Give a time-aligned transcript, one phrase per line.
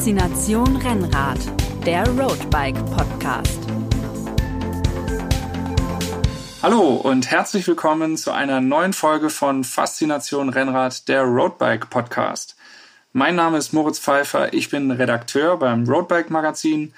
[0.00, 1.38] Faszination Rennrad,
[1.84, 3.60] der Roadbike Podcast.
[6.62, 12.56] Hallo und herzlich willkommen zu einer neuen Folge von Faszination Rennrad, der Roadbike Podcast.
[13.12, 16.94] Mein Name ist Moritz Pfeiffer, ich bin Redakteur beim Roadbike Magazin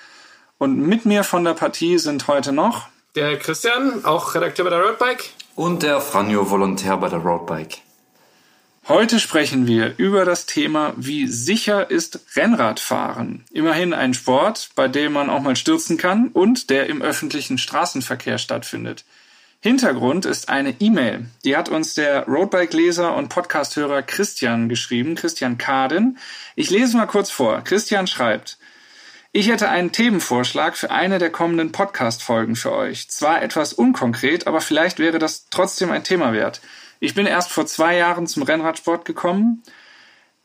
[0.59, 4.81] und mit mir von der Partie sind heute noch der Christian, auch Redakteur bei der
[4.81, 7.79] Roadbike und der Franjo, Volontär bei der Roadbike.
[8.89, 13.45] Heute sprechen wir über das Thema, wie sicher ist Rennradfahren?
[13.53, 18.39] Immerhin ein Sport, bei dem man auch mal stürzen kann und der im öffentlichen Straßenverkehr
[18.39, 19.05] stattfindet.
[19.61, 21.27] Hintergrund ist eine E-Mail.
[21.45, 26.19] Die hat uns der Roadbike-Leser und Podcasthörer Christian geschrieben, Christian Kaden.
[26.57, 27.63] Ich lese mal kurz vor.
[27.63, 28.59] Christian schreibt,
[29.31, 33.09] ich hätte einen Themenvorschlag für eine der kommenden Podcast-Folgen für euch.
[33.09, 36.61] Zwar etwas unkonkret, aber vielleicht wäre das trotzdem ein Thema wert.
[37.05, 39.65] Ich bin erst vor zwei Jahren zum Rennradsport gekommen.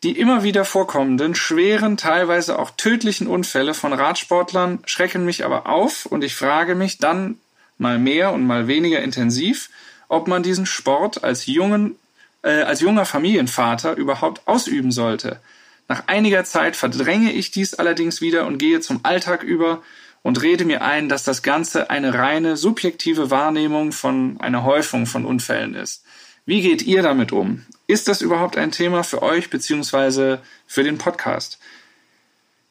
[0.02, 6.08] Die immer wieder vorkommenden, schweren, teilweise auch tödlichen Unfälle von Radsportlern schrecken mich aber auf
[6.08, 7.38] und ich frage mich dann
[7.78, 9.70] mal mehr und mal weniger intensiv,
[10.08, 11.96] ob man diesen Sport als jungen,
[12.42, 15.40] äh, als junger Familienvater überhaupt ausüben sollte.
[15.88, 19.84] Nach einiger Zeit verdränge ich dies allerdings wieder und gehe zum Alltag über
[20.24, 25.24] und rede mir ein, dass das Ganze eine reine subjektive Wahrnehmung von einer Häufung von
[25.24, 26.04] Unfällen ist.
[26.48, 27.66] Wie geht ihr damit um?
[27.88, 31.60] Ist das überhaupt ein Thema für euch beziehungsweise für den Podcast?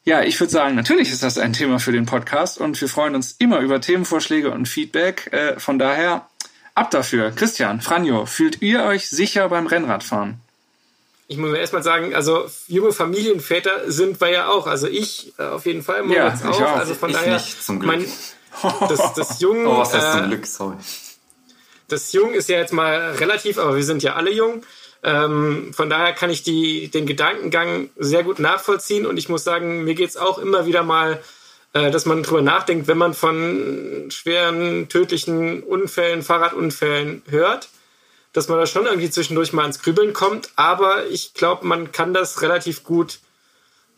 [0.03, 3.13] Ja, ich würde sagen, natürlich ist das ein Thema für den Podcast und wir freuen
[3.13, 5.31] uns immer über Themenvorschläge und Feedback.
[5.31, 6.27] Äh, von daher
[6.73, 7.29] ab dafür.
[7.29, 10.41] Christian, Franjo, fühlt ihr euch sicher beim Rennradfahren?
[11.27, 14.65] Ich muss mir erstmal sagen, also junge Familienväter sind wir ja auch.
[14.65, 16.61] Also ich äh, auf jeden Fall, Moritz ja, auch.
[16.61, 16.77] auch.
[16.77, 17.91] Also von ich daher, nicht, zum Glück.
[17.91, 20.77] Mein, das, das Jung, oh, was heißt zum Glück, sorry
[21.87, 24.63] das Jung ist ja jetzt mal relativ, aber wir sind ja alle jung.
[25.03, 29.83] Ähm, von daher kann ich die, den Gedankengang sehr gut nachvollziehen und ich muss sagen,
[29.83, 31.21] mir geht es auch immer wieder mal,
[31.73, 37.69] äh, dass man drüber nachdenkt, wenn man von schweren, tödlichen Unfällen, Fahrradunfällen hört,
[38.33, 40.49] dass man da schon irgendwie zwischendurch mal ins Grübeln kommt.
[40.55, 43.19] Aber ich glaube, man kann das relativ gut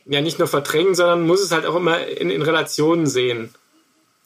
[0.06, 3.54] ja nicht nur verdrängen, sondern muss es halt auch immer in, in Relationen sehen.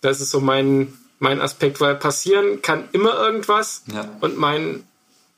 [0.02, 3.84] Das ist so mein, mein Aspekt, weil passieren kann immer irgendwas.
[3.94, 4.10] Ja.
[4.22, 4.84] Und mein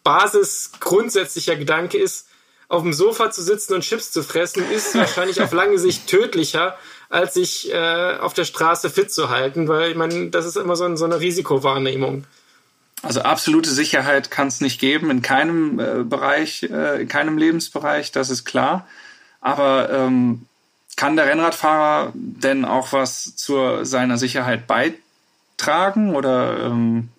[0.04, 2.28] Basis grundsätzlicher Gedanke ist,
[2.68, 6.78] auf dem Sofa zu sitzen und Chips zu fressen, ist wahrscheinlich auf lange Sicht tödlicher,
[7.10, 10.76] als sich äh, auf der Straße fit zu halten, weil ich meine, das ist immer
[10.76, 12.26] so, ein, so eine Risikowahrnehmung.
[13.02, 18.12] Also absolute Sicherheit kann es nicht geben in keinem äh, Bereich, äh, in keinem Lebensbereich,
[18.12, 18.88] das ist klar.
[19.42, 20.48] Aber ähm,
[20.96, 25.05] kann der Rennradfahrer denn auch was zu seiner Sicherheit beitragen?
[25.58, 27.10] Tragen oder ähm,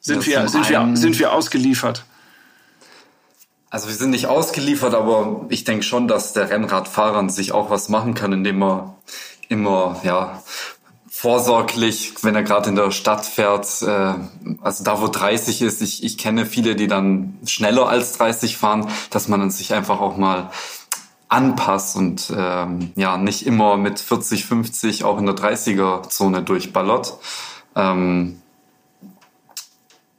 [0.00, 2.04] sind, wir, sind, wir, sind wir ausgeliefert?
[3.70, 7.88] Also wir sind nicht ausgeliefert, aber ich denke schon, dass der Rennradfahrer sich auch was
[7.88, 8.94] machen kann, indem er
[9.48, 10.42] immer ja
[11.08, 14.14] vorsorglich, wenn er gerade in der Stadt fährt, äh,
[14.60, 18.88] also da wo 30 ist, ich, ich kenne viele, die dann schneller als 30 fahren,
[19.10, 20.50] dass man sich einfach auch mal
[21.28, 27.18] anpasst und ähm, ja nicht immer mit 40, 50 auch in der 30er-Zone durchballert.
[27.74, 28.40] Ähm,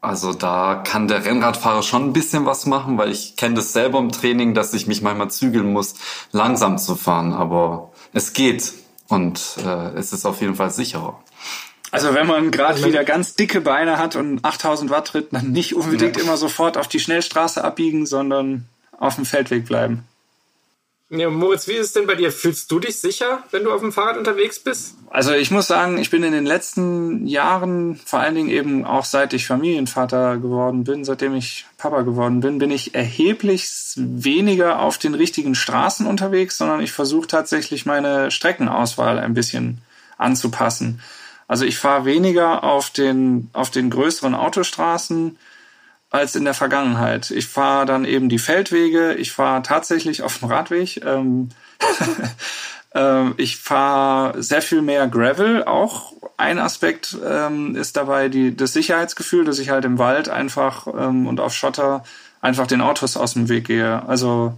[0.02, 4.00] also da kann der Rennradfahrer schon ein bisschen was machen, weil ich kenne das selber
[4.00, 5.96] im Training, dass ich mich manchmal zügeln muss,
[6.32, 7.34] langsam zu fahren.
[7.34, 8.74] Aber es geht
[9.08, 11.20] und äh, es ist auf jeden Fall sicherer.
[11.92, 15.74] Also wenn man gerade wieder ganz dicke Beine hat und 8000 Watt tritt, dann nicht
[15.74, 16.24] unbedingt ja.
[16.24, 18.66] immer sofort auf die Schnellstraße abbiegen, sondern
[19.00, 20.04] auf dem Feldweg bleiben.
[21.10, 22.34] Ja, Moritz, wie ist es denn bei dir?
[22.34, 24.96] Fühlst du dich sicher, wenn du auf dem Fahrrad unterwegs bist?
[25.10, 29.06] Also ich muss sagen, ich bin in den letzten Jahren, vor allen Dingen eben auch
[29.06, 34.98] seit ich Familienvater geworden bin, seitdem ich Papa geworden bin, bin ich erheblich weniger auf
[34.98, 39.80] den richtigen Straßen unterwegs, sondern ich versuche tatsächlich meine Streckenauswahl ein bisschen
[40.18, 41.00] anzupassen.
[41.48, 45.38] Also ich fahre weniger auf den, auf den größeren Autostraßen,
[46.10, 47.32] als in der Vergangenheit.
[47.32, 51.04] Ich fahre dann eben die Feldwege, ich fahre tatsächlich auf dem Radweg.
[51.06, 51.50] Ähm,
[52.96, 55.66] ähm, ich fahre sehr viel mehr Gravel.
[55.66, 60.88] Auch ein Aspekt ähm, ist dabei die, das Sicherheitsgefühl, dass ich halt im Wald einfach
[60.88, 62.04] ähm, und auf Schotter
[62.42, 64.08] einfach den Autos aus dem Weg gehe.
[64.08, 64.56] Also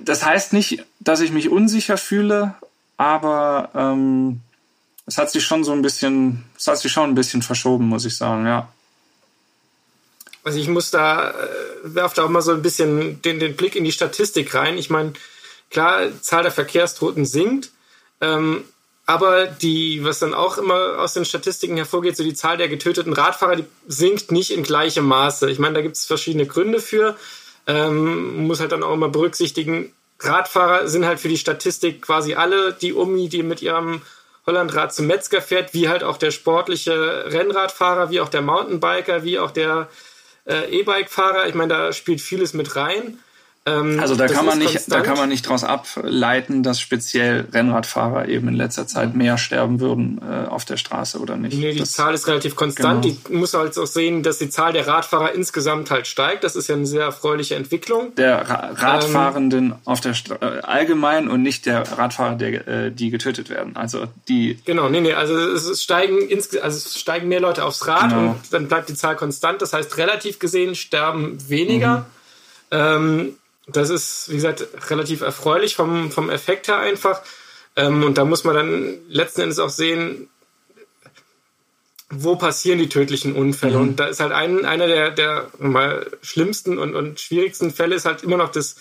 [0.00, 2.54] das heißt nicht, dass ich mich unsicher fühle,
[2.96, 4.40] aber ähm,
[5.06, 8.04] es hat sich schon so ein bisschen, es hat sich schon ein bisschen verschoben, muss
[8.04, 8.68] ich sagen, ja.
[10.44, 11.34] Also ich muss da, äh,
[11.82, 14.78] werfe da auch mal so ein bisschen den, den Blick in die Statistik rein.
[14.78, 15.14] Ich meine,
[15.70, 17.70] klar, Zahl der Verkehrstoten sinkt,
[18.20, 18.64] ähm,
[19.06, 23.12] aber die, was dann auch immer aus den Statistiken hervorgeht, so die Zahl der getöteten
[23.12, 25.50] Radfahrer, die sinkt nicht in gleichem Maße.
[25.50, 27.16] Ich meine, da gibt es verschiedene Gründe für.
[27.66, 32.72] Ähm, muss halt dann auch immer berücksichtigen, Radfahrer sind halt für die Statistik quasi alle
[32.72, 34.02] die Omi, die mit ihrem
[34.46, 39.38] Hollandrad zum Metzger fährt, wie halt auch der sportliche Rennradfahrer, wie auch der Mountainbiker, wie
[39.38, 39.88] auch der
[40.46, 41.48] äh, E-Bike-Fahrer.
[41.48, 43.18] Ich meine, da spielt vieles mit rein.
[43.66, 44.92] Ähm, also da kann man nicht, konstant.
[44.92, 49.80] da kann man nicht daraus ableiten, dass speziell Rennradfahrer eben in letzter Zeit mehr sterben
[49.80, 51.56] würden äh, auf der Straße oder nicht.
[51.56, 53.02] Nee, die das, Zahl ist relativ konstant.
[53.02, 53.16] Genau.
[53.26, 56.44] Die muss halt auch sehen, dass die Zahl der Radfahrer insgesamt halt steigt.
[56.44, 58.14] Das ist ja eine sehr erfreuliche Entwicklung.
[58.16, 62.90] Der Ra Radfahrenden ähm, auf der Stra äh, allgemein und nicht der Radfahrer, der, äh,
[62.92, 63.76] die getötet werden.
[63.76, 64.58] Also die.
[64.66, 66.28] Genau, nee, nee, also es steigen
[66.60, 68.20] also es steigen mehr Leute aufs Rad genau.
[68.32, 69.62] und dann bleibt die Zahl konstant.
[69.62, 72.00] Das heißt, relativ gesehen sterben weniger.
[72.00, 72.04] Mhm.
[72.70, 77.22] Ähm, das ist, wie gesagt, relativ erfreulich vom, vom Effekt her einfach.
[77.76, 80.28] Ähm, und da muss man dann letzten Endes auch sehen,
[82.10, 83.76] wo passieren die tödlichen Unfälle.
[83.76, 83.82] Mhm.
[83.82, 88.04] Und da ist halt ein, einer der, der mal schlimmsten und, und schwierigsten Fälle ist
[88.04, 88.76] halt immer noch das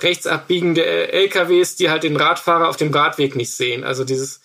[0.00, 3.84] Rechtsabbiegen der LKWs, die halt den Radfahrer auf dem Radweg nicht sehen.
[3.84, 4.40] Also dieses,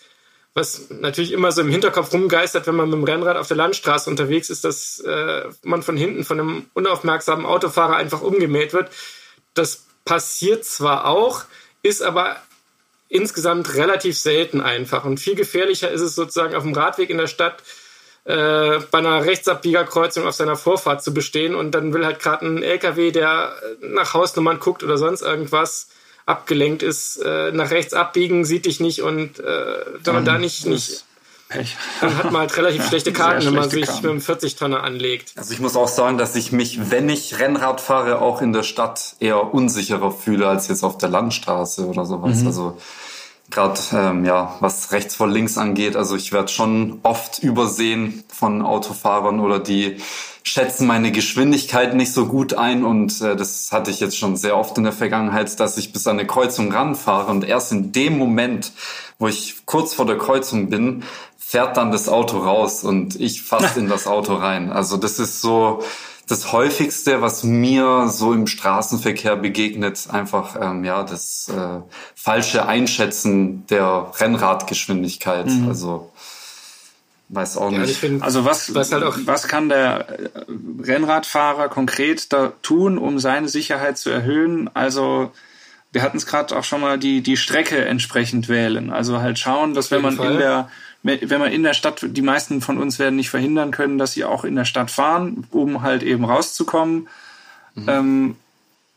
[0.54, 4.10] was natürlich immer so im Hinterkopf rumgeistert, wenn man mit dem Rennrad auf der Landstraße
[4.10, 8.90] unterwegs ist, dass äh, man von hinten von einem unaufmerksamen Autofahrer einfach umgemäht wird
[9.56, 11.46] das passiert zwar auch,
[11.82, 12.38] ist aber
[13.10, 15.06] insgesamt relativ selten einfach.
[15.06, 17.64] Und viel gefährlicher ist es sozusagen auf dem Radweg in der Stadt
[18.26, 22.64] äh, bei einer Rechtsabbiegerkreuzung auf seiner Vorfahrt zu bestehen und dann will halt gerade ein
[22.64, 25.90] LKW, der nach Hausnummern guckt oder sonst irgendwas
[26.26, 30.66] abgelenkt ist, äh, nach rechts abbiegen, sieht dich nicht und äh, wenn man da nicht,
[30.66, 31.06] nicht.
[32.02, 34.02] Dann hat man halt relativ schlechte Karten, wenn man sich Karten.
[34.02, 35.34] mit einem 40-Tonner anlegt.
[35.36, 38.64] Also ich muss auch sagen, dass ich mich, wenn ich Rennrad fahre, auch in der
[38.64, 42.42] Stadt eher unsicherer fühle als jetzt auf der Landstraße oder sowas.
[42.42, 42.48] Mhm.
[42.48, 42.78] Also
[43.52, 48.62] gerade ähm, ja, was rechts vor links angeht, also ich werde schon oft übersehen von
[48.62, 49.98] Autofahrern oder die
[50.44, 54.56] schätzen meine Geschwindigkeit nicht so gut ein und äh, das hatte ich jetzt schon sehr
[54.56, 58.18] oft in der Vergangenheit, dass ich bis an eine Kreuzung ranfahre und erst in dem
[58.18, 58.72] Moment,
[59.18, 61.04] wo ich kurz vor der Kreuzung bin,
[61.48, 64.72] fährt dann das Auto raus und ich fast in das Auto rein.
[64.72, 65.84] Also das ist so
[66.28, 71.82] das häufigste, was mir so im Straßenverkehr begegnet, einfach ähm, ja das äh,
[72.16, 75.46] falsche Einschätzen der Rennradgeschwindigkeit.
[75.46, 75.68] Mhm.
[75.68, 76.12] Also
[77.30, 78.00] weiß auch ja, nicht.
[78.00, 80.30] Find, also was, was, halt auch was kann der äh,
[80.82, 84.68] Rennradfahrer konkret da tun, um seine Sicherheit zu erhöhen?
[84.74, 85.32] Also
[85.92, 88.90] wir hatten es gerade auch schon mal die die Strecke entsprechend wählen.
[88.90, 90.32] Also halt schauen, dass wenn man Fall.
[90.32, 90.70] in der
[91.06, 94.26] wenn man in der Stadt, die meisten von uns werden nicht verhindern können, dass sie
[94.26, 97.08] auch in der Stadt fahren, um halt eben rauszukommen.
[97.76, 97.90] Mhm.
[97.90, 98.36] Ähm,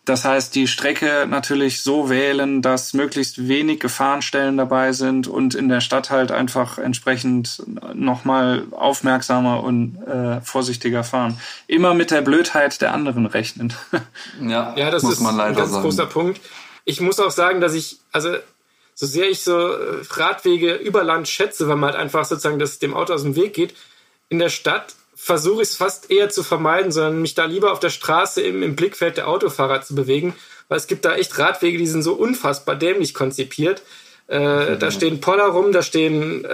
[0.08, 5.68] das heißt, die Strecke natürlich so wählen, dass möglichst wenig Gefahrenstellen dabei sind und in
[5.68, 7.62] der Stadt halt einfach entsprechend
[7.92, 11.38] nochmal aufmerksamer und äh, vorsichtiger fahren.
[11.66, 13.74] Immer mit der Blödheit der anderen rechnen.
[14.40, 15.82] ja, ja, das ist ein ganz sagen.
[15.82, 16.40] großer Punkt.
[16.86, 18.30] Ich muss auch sagen, dass ich, also
[19.00, 22.80] so sehr ich so äh, Radwege über Land schätze, weil man halt einfach sozusagen das
[22.80, 23.72] dem Auto aus dem Weg geht,
[24.28, 27.78] in der Stadt versuche ich es fast eher zu vermeiden, sondern mich da lieber auf
[27.78, 30.34] der Straße im, im Blickfeld der Autofahrer zu bewegen,
[30.66, 33.82] weil es gibt da echt Radwege, die sind so unfassbar dämlich konzipiert.
[34.28, 36.48] Äh, da stehen Poller rum, da stehen, äh,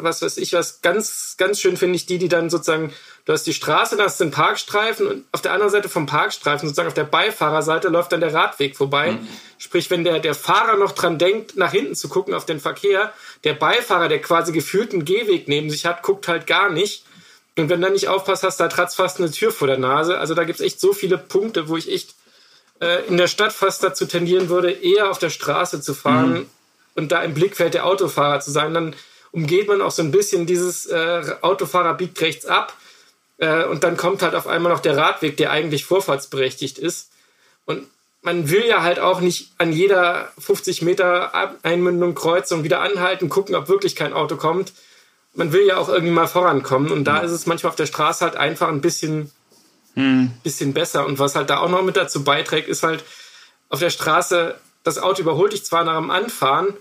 [0.00, 2.92] was weiß ich was, ganz, ganz schön finde ich die, die dann sozusagen,
[3.24, 6.04] du hast die Straße, da hast du den Parkstreifen und auf der anderen Seite vom
[6.04, 9.12] Parkstreifen, sozusagen auf der Beifahrerseite, läuft dann der Radweg vorbei.
[9.12, 9.28] Mhm.
[9.56, 13.14] Sprich, wenn der, der Fahrer noch dran denkt, nach hinten zu gucken auf den Verkehr,
[13.44, 17.06] der Beifahrer, der quasi gefühlt einen Gehweg neben sich hat, guckt halt gar nicht.
[17.56, 19.78] Und wenn du dann nicht aufpasst, hast du da tratzt fast eine Tür vor der
[19.78, 20.18] Nase.
[20.18, 22.14] Also da gibt's echt so viele Punkte, wo ich echt
[22.82, 26.46] äh, in der Stadt fast dazu tendieren würde, eher auf der Straße zu fahren, mhm
[26.96, 28.96] und da im Blickfeld der Autofahrer zu sein, dann
[29.32, 32.74] umgeht man auch so ein bisschen dieses äh, Autofahrer biegt rechts ab
[33.38, 37.10] äh, und dann kommt halt auf einmal noch der Radweg, der eigentlich vorfahrtsberechtigt ist.
[37.66, 37.86] Und
[38.22, 43.54] man will ja halt auch nicht an jeder 50 Meter Einmündung, Kreuzung wieder anhalten, gucken,
[43.54, 44.72] ob wirklich kein Auto kommt.
[45.34, 48.24] Man will ja auch irgendwie mal vorankommen und da ist es manchmal auf der Straße
[48.24, 49.30] halt einfach ein bisschen,
[49.94, 50.32] hm.
[50.42, 51.06] bisschen besser.
[51.06, 53.04] Und was halt da auch noch mit dazu beiträgt, ist halt
[53.68, 56.74] auf der Straße, das Auto überholt dich zwar nach dem Anfahren,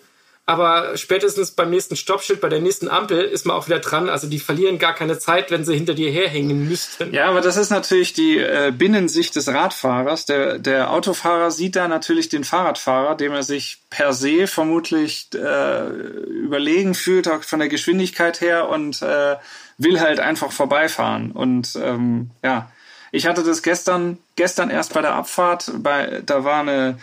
[0.48, 4.10] aber spätestens beim nächsten Stoppschild, bei der nächsten Ampel ist man auch wieder dran.
[4.10, 7.12] Also die verlieren gar keine Zeit, wenn sie hinter dir herhängen müssten.
[7.14, 10.28] Ja, aber das ist natürlich die äh, Binnensicht des Radfahrers.
[10.28, 15.88] Der, der Autofahrer sieht da natürlich den Fahrradfahrer, dem er sich per se vermutlich äh,
[15.88, 19.38] überlegen fühlt, auch von der Geschwindigkeit her und äh,
[19.80, 21.32] will halt einfach vorbeifahren.
[21.32, 22.72] Und ähm, ja,
[23.12, 27.00] ich hatte das gestern, gestern erst bei der Abfahrt, bei, da war eine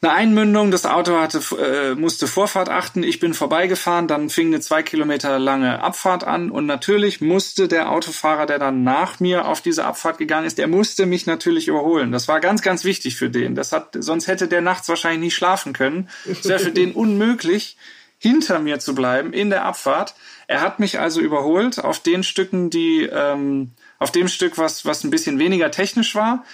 [0.00, 4.60] eine Einmündung, das Auto hatte, äh, musste Vorfahrt achten, ich bin vorbeigefahren, dann fing eine
[4.60, 9.60] zwei Kilometer lange Abfahrt an und natürlich musste der Autofahrer, der dann nach mir auf
[9.60, 12.12] diese Abfahrt gegangen ist, der musste mich natürlich überholen.
[12.12, 13.56] Das war ganz, ganz wichtig für den.
[13.56, 16.08] Das hat, sonst hätte der nachts wahrscheinlich nicht schlafen können.
[16.30, 17.76] Es wäre für den unmöglich,
[18.18, 20.14] hinter mir zu bleiben in der Abfahrt.
[20.48, 25.04] Er hat mich also überholt auf den Stücken, die, ähm, auf dem Stück, was, was
[25.04, 26.44] ein bisschen weniger technisch war.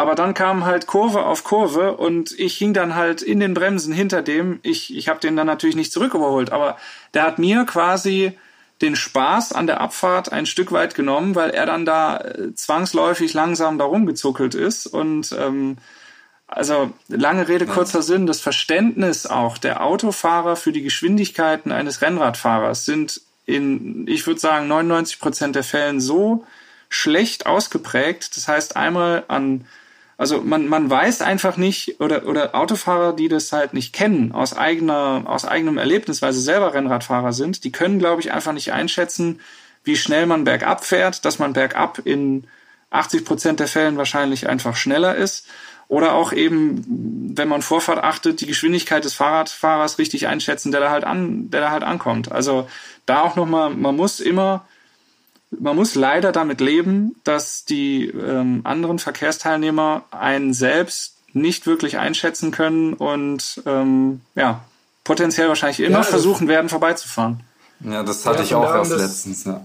[0.00, 3.92] Aber dann kam halt Kurve auf Kurve und ich hing dann halt in den Bremsen
[3.92, 4.58] hinter dem.
[4.62, 6.78] Ich, ich habe den dann natürlich nicht zurück überholt, aber
[7.12, 8.32] der hat mir quasi
[8.80, 13.34] den Spaß an der Abfahrt ein Stück weit genommen, weil er dann da äh, zwangsläufig
[13.34, 14.86] langsam da rumgezuckelt ist.
[14.86, 15.76] Und ähm,
[16.46, 22.86] also lange Rede, kurzer Sinn, das Verständnis auch der Autofahrer für die Geschwindigkeiten eines Rennradfahrers
[22.86, 26.46] sind in, ich würde sagen, 99 Prozent der Fällen so
[26.88, 28.34] schlecht ausgeprägt.
[28.38, 29.66] Das heißt einmal an
[30.20, 34.54] also man, man weiß einfach nicht, oder, oder Autofahrer, die das halt nicht kennen, aus
[34.54, 38.70] eigener, aus eigenem Erlebnis, weil sie selber Rennradfahrer sind, die können, glaube ich, einfach nicht
[38.70, 39.40] einschätzen,
[39.82, 42.44] wie schnell man bergab fährt, dass man bergab in
[42.90, 45.46] 80 Prozent der Fällen wahrscheinlich einfach schneller ist.
[45.88, 46.84] Oder auch eben,
[47.34, 51.62] wenn man Vorfahrt achtet, die Geschwindigkeit des Fahrradfahrers richtig einschätzen, der da halt an, der
[51.62, 52.30] da halt ankommt.
[52.30, 52.68] Also
[53.06, 54.66] da auch nochmal, man muss immer
[55.50, 62.50] man muss leider damit leben, dass die ähm, anderen Verkehrsteilnehmer einen selbst nicht wirklich einschätzen
[62.50, 64.64] können und ähm, ja,
[65.04, 67.40] potenziell wahrscheinlich immer ja, versuchen werden, vorbeizufahren.
[67.80, 69.62] Ja, das hatte ja, ich auch erst letztens, ja.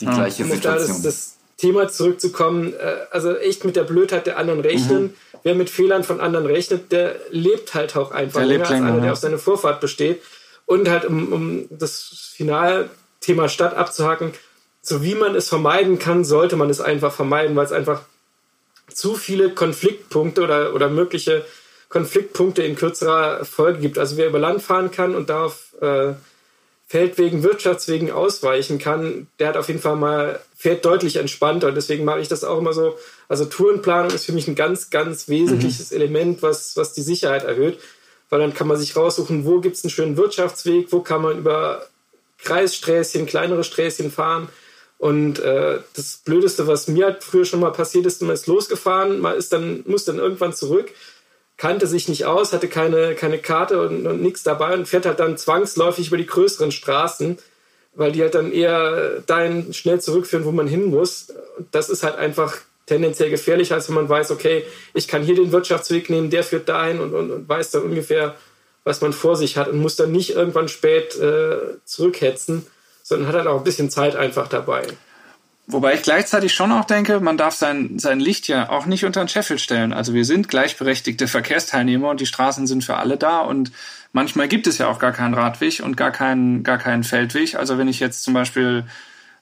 [0.00, 0.14] Die ja.
[0.14, 1.02] gleiche um Situation.
[1.02, 5.02] Das, das Thema zurückzukommen, äh, also echt mit der Blödheit der anderen rechnen.
[5.02, 5.14] Mhm.
[5.42, 9.00] Wer mit Fehlern von anderen rechnet, der lebt halt auch einfach der länger als einer,
[9.00, 10.22] der auf seine Vorfahrt besteht.
[10.66, 14.32] Und halt, um, um das Finalthema Stadt abzuhaken,
[14.88, 18.02] so wie man es vermeiden kann, sollte man es einfach vermeiden, weil es einfach
[18.92, 21.44] zu viele Konfliktpunkte oder, oder mögliche
[21.88, 23.98] Konfliktpunkte in kürzerer Folge gibt.
[23.98, 26.14] Also wer über Land fahren kann und darauf äh,
[26.86, 31.68] Feldwegen, Wirtschaftswegen ausweichen kann, der hat auf jeden Fall mal, fährt deutlich entspannter.
[31.68, 32.96] Und deswegen mache ich das auch immer so.
[33.28, 35.96] Also Tourenplanung ist für mich ein ganz, ganz wesentliches mhm.
[35.96, 37.78] Element, was, was die Sicherheit erhöht.
[38.30, 41.38] Weil dann kann man sich raussuchen, wo gibt es einen schönen Wirtschaftsweg, wo kann man
[41.38, 41.86] über
[42.38, 44.48] Kreissträßchen, kleinere Sträßchen fahren
[44.98, 49.20] und äh, das Blödeste, was mir halt früher schon mal passiert ist, man ist losgefahren,
[49.20, 50.90] man ist dann, muss dann irgendwann zurück,
[51.56, 55.20] kannte sich nicht aus, hatte keine, keine Karte und, und nichts dabei und fährt halt
[55.20, 57.38] dann zwangsläufig über die größeren Straßen,
[57.94, 61.32] weil die halt dann eher dahin schnell zurückführen, wo man hin muss.
[61.70, 64.64] Das ist halt einfach tendenziell gefährlicher, als wenn man weiß, okay,
[64.94, 68.34] ich kann hier den Wirtschaftsweg nehmen, der führt dahin und, und, und weiß dann ungefähr,
[68.82, 72.66] was man vor sich hat und muss dann nicht irgendwann spät äh, zurückhetzen
[73.08, 74.82] sondern hat halt auch ein bisschen Zeit einfach dabei.
[75.66, 79.22] Wobei ich gleichzeitig schon auch denke, man darf sein, sein Licht ja auch nicht unter
[79.22, 79.92] den Scheffel stellen.
[79.92, 83.72] Also wir sind gleichberechtigte Verkehrsteilnehmer und die Straßen sind für alle da und
[84.12, 87.54] manchmal gibt es ja auch gar keinen Radweg und gar keinen, gar keinen Feldweg.
[87.54, 88.84] Also wenn ich jetzt zum Beispiel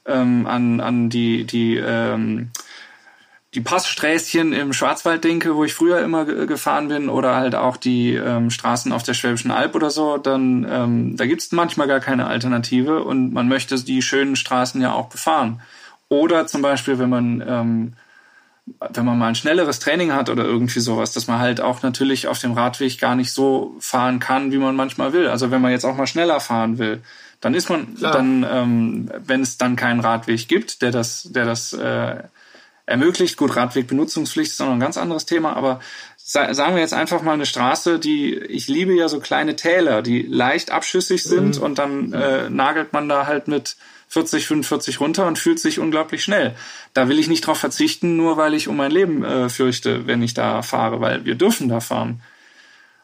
[0.05, 2.51] ähm, an, an die, die ähm,
[3.55, 8.15] die Passsträßchen im Schwarzwald denke, wo ich früher immer gefahren bin, oder halt auch die
[8.15, 12.27] ähm, Straßen auf der Schwäbischen Alb oder so, dann ähm, da gibt's manchmal gar keine
[12.27, 15.61] Alternative und man möchte die schönen Straßen ja auch befahren.
[16.09, 17.93] Oder zum Beispiel, wenn man ähm,
[18.93, 22.27] wenn man mal ein schnelleres Training hat oder irgendwie sowas, dass man halt auch natürlich
[22.27, 25.29] auf dem Radweg gar nicht so fahren kann, wie man manchmal will.
[25.29, 27.01] Also wenn man jetzt auch mal schneller fahren will,
[27.41, 28.13] dann ist man Klar.
[28.13, 32.25] dann, ähm, wenn es dann keinen Radweg gibt, der das, der das äh,
[32.87, 33.37] ermöglicht.
[33.37, 35.81] Gut, Radwegbenutzungspflicht ist auch noch ein ganz anderes Thema, aber
[36.17, 40.23] sagen wir jetzt einfach mal eine Straße, die, ich liebe ja so kleine Täler, die
[40.23, 41.63] leicht abschüssig sind mhm.
[41.63, 43.77] und dann äh, nagelt man da halt mit
[44.09, 46.57] 40, 45 runter und fühlt sich unglaublich schnell.
[46.95, 50.23] Da will ich nicht drauf verzichten, nur weil ich um mein Leben äh, fürchte, wenn
[50.23, 52.21] ich da fahre, weil wir dürfen da fahren.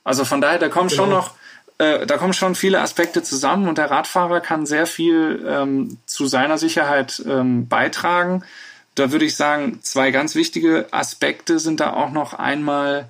[0.05, 1.03] Also von daher, da kommen genau.
[1.03, 1.35] schon noch,
[1.79, 6.27] äh, da kommen schon viele Aspekte zusammen und der Radfahrer kann sehr viel ähm, zu
[6.27, 8.43] seiner Sicherheit ähm, beitragen
[8.95, 13.09] da würde ich sagen, zwei ganz wichtige Aspekte sind da auch noch einmal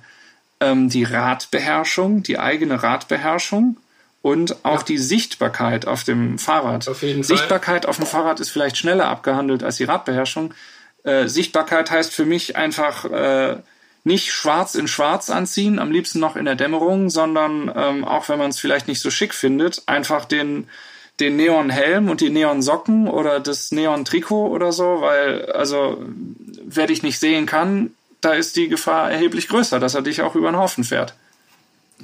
[0.59, 3.77] ähm, die Radbeherrschung, die eigene Radbeherrschung
[4.21, 4.85] und auch ja.
[4.85, 6.87] die Sichtbarkeit auf dem Fahrrad.
[6.87, 7.89] Auf jeden Sichtbarkeit Fall.
[7.89, 10.53] auf dem Fahrrad ist vielleicht schneller abgehandelt als die Radbeherrschung.
[11.03, 13.57] Äh, Sichtbarkeit heißt für mich einfach äh,
[14.05, 18.39] nicht schwarz in schwarz anziehen, am liebsten noch in der Dämmerung, sondern ähm, auch wenn
[18.39, 20.69] man es vielleicht nicht so schick findet, einfach den
[21.23, 25.97] den Neonhelm und die Neonsocken oder das Neon-Trikot oder so, weil, also,
[26.65, 30.35] wer dich nicht sehen kann, da ist die Gefahr erheblich größer, dass er dich auch
[30.35, 31.13] über den Haufen fährt.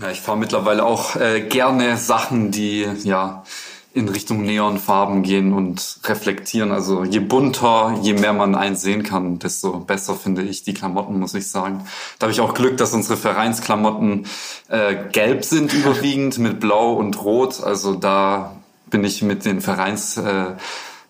[0.01, 3.43] Ja, ich fahre mittlerweile auch äh, gerne Sachen, die, ja,
[3.91, 6.71] in Richtung Neonfarben gehen und reflektieren.
[6.71, 11.33] Also je bunter, je mehr man einsehen kann, desto besser finde ich die Klamotten, muss
[11.33, 11.85] ich sagen.
[12.19, 14.27] Da habe ich auch Glück, dass unsere Vereinsklamotten
[14.69, 17.63] äh, gelb sind überwiegend mit Blau und Rot.
[17.63, 18.55] Also da
[18.89, 20.53] bin ich mit den Vereins äh,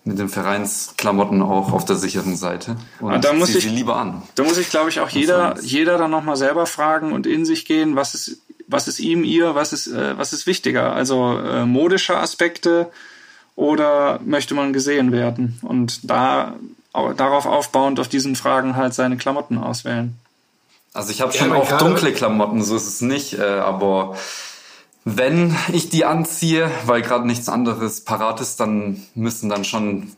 [0.02, 3.96] mit den Vereinsklamotten auch auf der sicheren Seite und ah, da muss ich, sie lieber
[3.96, 4.22] an.
[4.34, 7.66] Da muss ich, glaube ich, auch jeder, jeder dann nochmal selber fragen und in sich
[7.66, 10.92] gehen, was ist was ist ihm, ihr, was ist, äh, was ist wichtiger?
[10.92, 12.90] Also äh, modische Aspekte
[13.56, 15.58] oder möchte man gesehen werden?
[15.62, 16.54] Und da
[16.92, 20.16] darauf aufbauend auf diesen Fragen halt seine Klamotten auswählen.
[20.92, 24.16] Also ich habe schon auch dunkle Klamotten, so ist es nicht, äh, aber
[25.04, 30.12] wenn ich die anziehe, weil gerade nichts anderes parat ist, dann müssen dann schon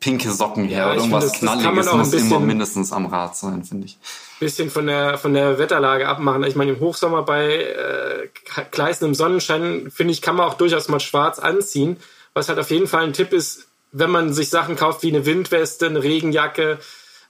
[0.00, 3.36] pinke Socken her ja, oder irgendwas finde, das, Knalliges das muss immer mindestens am Rad
[3.36, 3.98] sein, finde ich.
[4.38, 6.44] Bisschen von der von der Wetterlage abmachen.
[6.44, 8.28] Ich meine, im Hochsommer bei äh,
[8.70, 11.96] gleißendem Sonnenschein, finde ich, kann man auch durchaus mal schwarz anziehen.
[12.34, 15.26] Was halt auf jeden Fall ein Tipp ist, wenn man sich Sachen kauft wie eine
[15.26, 16.78] Windweste, eine Regenjacke,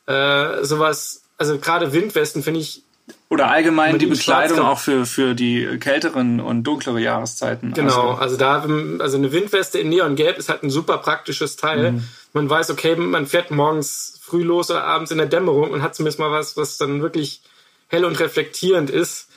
[0.07, 1.23] äh, sowas.
[1.38, 2.83] Also gerade Windwesten finde ich
[3.31, 7.75] oder allgemein die Bekleidung auch für, für die kälteren und dunklere Jahreszeiten.
[7.75, 8.67] Genau, also, also da,
[9.00, 11.93] also eine Windweste in Neongelb ist halt ein super praktisches Teil.
[11.93, 12.05] Mhm.
[12.33, 15.95] Man weiß, okay, man fährt morgens früh los oder abends in der Dämmerung und hat
[15.95, 17.43] zumindest mal was, was dann wirklich
[17.88, 19.29] hell und reflektierend ist,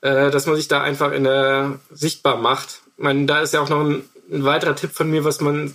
[0.00, 2.80] äh, dass man sich da einfach in der sichtbar macht.
[2.96, 5.74] Ich meine, da ist ja auch noch ein, ein weiterer Tipp von mir, was man,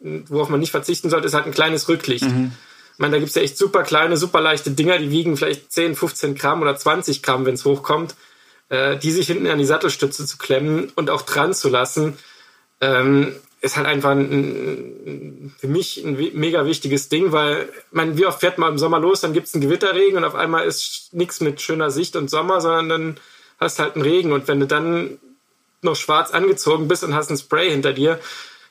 [0.00, 2.24] worauf man nicht verzichten sollte, ist halt ein kleines Rücklicht.
[2.24, 2.52] Mhm
[2.94, 5.96] ich meine, da gibt's ja echt super kleine, super leichte Dinger, die wiegen vielleicht 10,
[5.96, 8.14] 15 Gramm oder 20 Gramm, wenn es hochkommt,
[8.68, 12.16] äh, die sich hinten an die Sattelstütze zu klemmen und auch dran zu lassen,
[12.80, 18.40] ähm, ist halt einfach ein, für mich ein mega wichtiges Ding, weil, man, wie oft
[18.40, 21.60] fährt man im Sommer los, dann gibt's einen Gewitterregen und auf einmal ist nichts mit
[21.60, 23.16] schöner Sicht und Sommer, sondern dann
[23.58, 25.18] hast halt einen Regen und wenn du dann
[25.82, 28.20] noch schwarz angezogen bist und hast ein Spray hinter dir,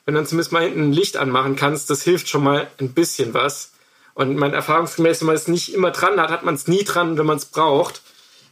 [0.04, 2.92] wenn du dann zumindest mal hinten ein Licht anmachen kannst, das hilft schon mal ein
[2.92, 3.73] bisschen was.
[4.14, 7.18] Und mein erfahrungsgemäß, wenn man es nicht immer dran hat, hat man es nie dran,
[7.18, 8.02] wenn man es braucht.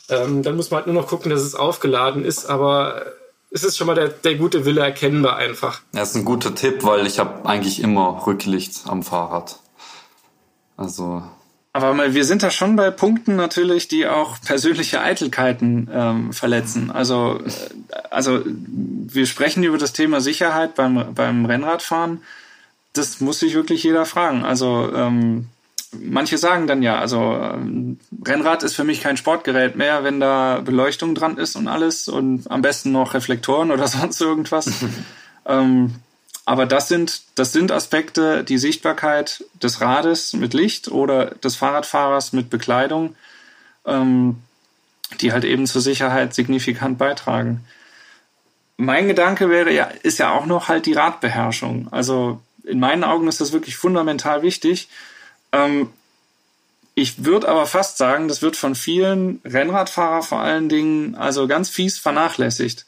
[0.09, 3.07] Ähm, dann muss man halt nur noch gucken, dass es aufgeladen ist, aber
[3.53, 5.83] es ist schon mal der, der gute Wille erkennbar einfach.
[5.95, 9.59] Ja, ist ein guter Tipp, weil ich habe eigentlich immer Rücklicht am Fahrrad.
[10.77, 11.23] Also.
[11.75, 16.91] Aber wir sind da schon bei Punkten natürlich, die auch persönliche Eitelkeiten ähm, verletzen.
[16.91, 22.23] Also, äh, also wir sprechen über das Thema Sicherheit beim, beim Rennradfahren.
[22.95, 24.45] Das muss sich wirklich jeder fragen.
[24.45, 25.49] Also ähm,
[25.93, 30.61] manche sagen dann ja, also ähm, Rennrad ist für mich kein Sportgerät mehr, wenn da
[30.65, 34.71] Beleuchtung dran ist und alles und am besten noch Reflektoren oder sonst irgendwas.
[35.47, 35.95] ähm,
[36.45, 42.33] aber das sind, das sind Aspekte, die Sichtbarkeit des Rades mit Licht oder des Fahrradfahrers
[42.33, 43.15] mit Bekleidung,
[43.87, 44.39] ähm,
[45.21, 47.65] die halt eben zur Sicherheit signifikant beitragen.
[48.77, 51.87] Mein Gedanke wäre ja, ist ja auch noch halt die Radbeherrschung.
[51.93, 54.89] Also in meinen Augen ist das wirklich fundamental wichtig.
[55.53, 55.91] Ähm,
[56.95, 61.71] ich würde aber fast sagen, das wird von vielen Rennradfahrer vor allen Dingen also ganz
[61.71, 62.85] fies vernachlässigt.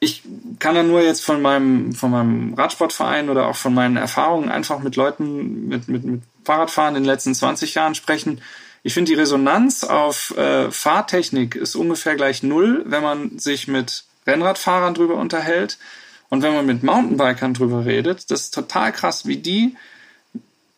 [0.00, 0.22] Ich
[0.58, 4.80] kann da nur jetzt von meinem, von meinem Radsportverein oder auch von meinen Erfahrungen einfach
[4.80, 8.40] mit Leuten mit, mit, mit Fahrradfahren in den letzten 20 Jahren sprechen.
[8.82, 14.04] Ich finde, die Resonanz auf äh, Fahrtechnik ist ungefähr gleich null, wenn man sich mit
[14.26, 15.78] Rennradfahrern drüber unterhält.
[16.30, 19.76] Und wenn man mit Mountainbikern drüber redet, das ist total krass, wie die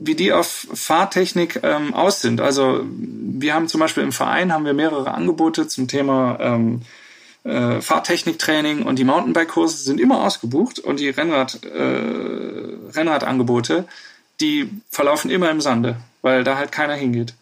[0.01, 2.41] wie die auf Fahrtechnik ähm, aus sind.
[2.41, 6.83] Also wir haben zum Beispiel im Verein haben wir mehrere Angebote zum Thema ähm,
[7.45, 13.87] äh, Fahrtechniktraining und die Mountainbike-Kurse sind immer ausgebucht und die Rennrad, äh, Rennradangebote,
[14.41, 17.35] die verlaufen immer im Sande, weil da halt keiner hingeht.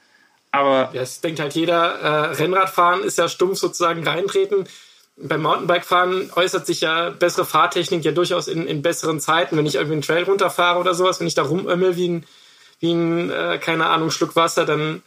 [0.50, 4.66] Aber ja, es denkt halt jeder, äh, Rennradfahren ist ja stumpf sozusagen reintreten
[5.20, 9.56] beim Mountainbike-Fahren äußert sich ja bessere Fahrtechnik ja durchaus in, in besseren Zeiten.
[9.56, 12.26] Wenn ich irgendwie einen Trail runterfahre oder sowas, wenn ich da rumömmel wie ein,
[12.80, 15.02] wie ein äh, keine Ahnung, Schluck Wasser, dann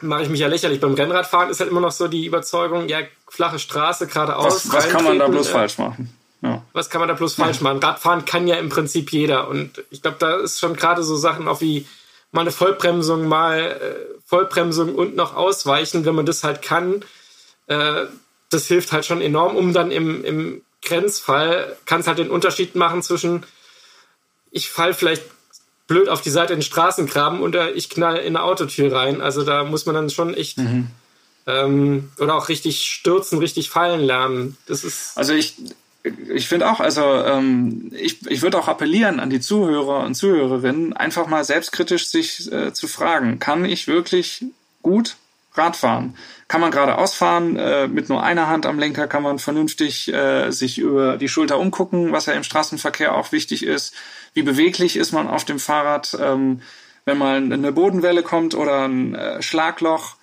[0.00, 0.80] mache ich mich ja lächerlich.
[0.80, 4.68] Beim Rennradfahren ist halt immer noch so die Überzeugung, ja, flache Straße, geradeaus.
[4.68, 6.12] Was, was kann man da bloß äh, falsch machen?
[6.42, 6.62] Ja.
[6.72, 7.44] Was kann man da bloß ja.
[7.44, 7.78] falsch machen?
[7.78, 9.48] Radfahren kann ja im Prinzip jeder.
[9.48, 11.86] Und ich glaube, da ist schon gerade so Sachen auch wie
[12.32, 17.04] mal eine Vollbremsung, mal äh, Vollbremsung und noch ausweichen, wenn man das halt kann.
[17.66, 18.06] Äh,
[18.50, 22.74] das hilft halt schon enorm, um dann im, im Grenzfall, kann es halt den Unterschied
[22.74, 23.44] machen zwischen,
[24.50, 25.22] ich fall vielleicht
[25.86, 29.20] blöd auf die Seite in den Straßengraben oder ich knall in eine Autotür rein.
[29.20, 30.88] Also da muss man dann schon echt mhm.
[31.46, 34.56] ähm, oder auch richtig stürzen, richtig fallen lernen.
[34.66, 35.56] Das ist also ich
[36.34, 40.94] ich finde auch, also ähm, ich, ich würde auch appellieren an die Zuhörer und Zuhörerinnen,
[40.94, 44.44] einfach mal selbstkritisch sich äh, zu fragen, kann ich wirklich
[44.82, 45.16] gut
[45.54, 46.16] Radfahren.
[46.48, 50.50] Kann man geradeaus fahren, äh, mit nur einer Hand am Lenker kann man vernünftig äh,
[50.50, 53.94] sich über die Schulter umgucken, was ja im Straßenverkehr auch wichtig ist.
[54.34, 56.62] Wie beweglich ist man auf dem Fahrrad, ähm,
[57.04, 60.16] wenn mal eine Bodenwelle kommt oder ein äh, Schlagloch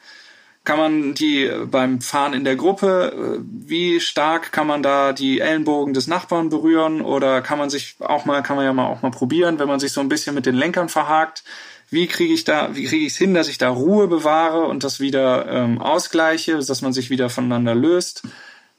[0.65, 5.95] kann man die beim Fahren in der Gruppe, wie stark kann man da die Ellenbogen
[5.95, 9.09] des Nachbarn berühren oder kann man sich auch mal, kann man ja mal auch mal
[9.09, 11.43] probieren, wenn man sich so ein bisschen mit den Lenkern verhakt,
[11.91, 14.83] wie kriege ich da, wie kriege ich es hin, dass ich da Ruhe bewahre und
[14.83, 18.23] das wieder ähm, ausgleiche, dass man sich wieder voneinander löst.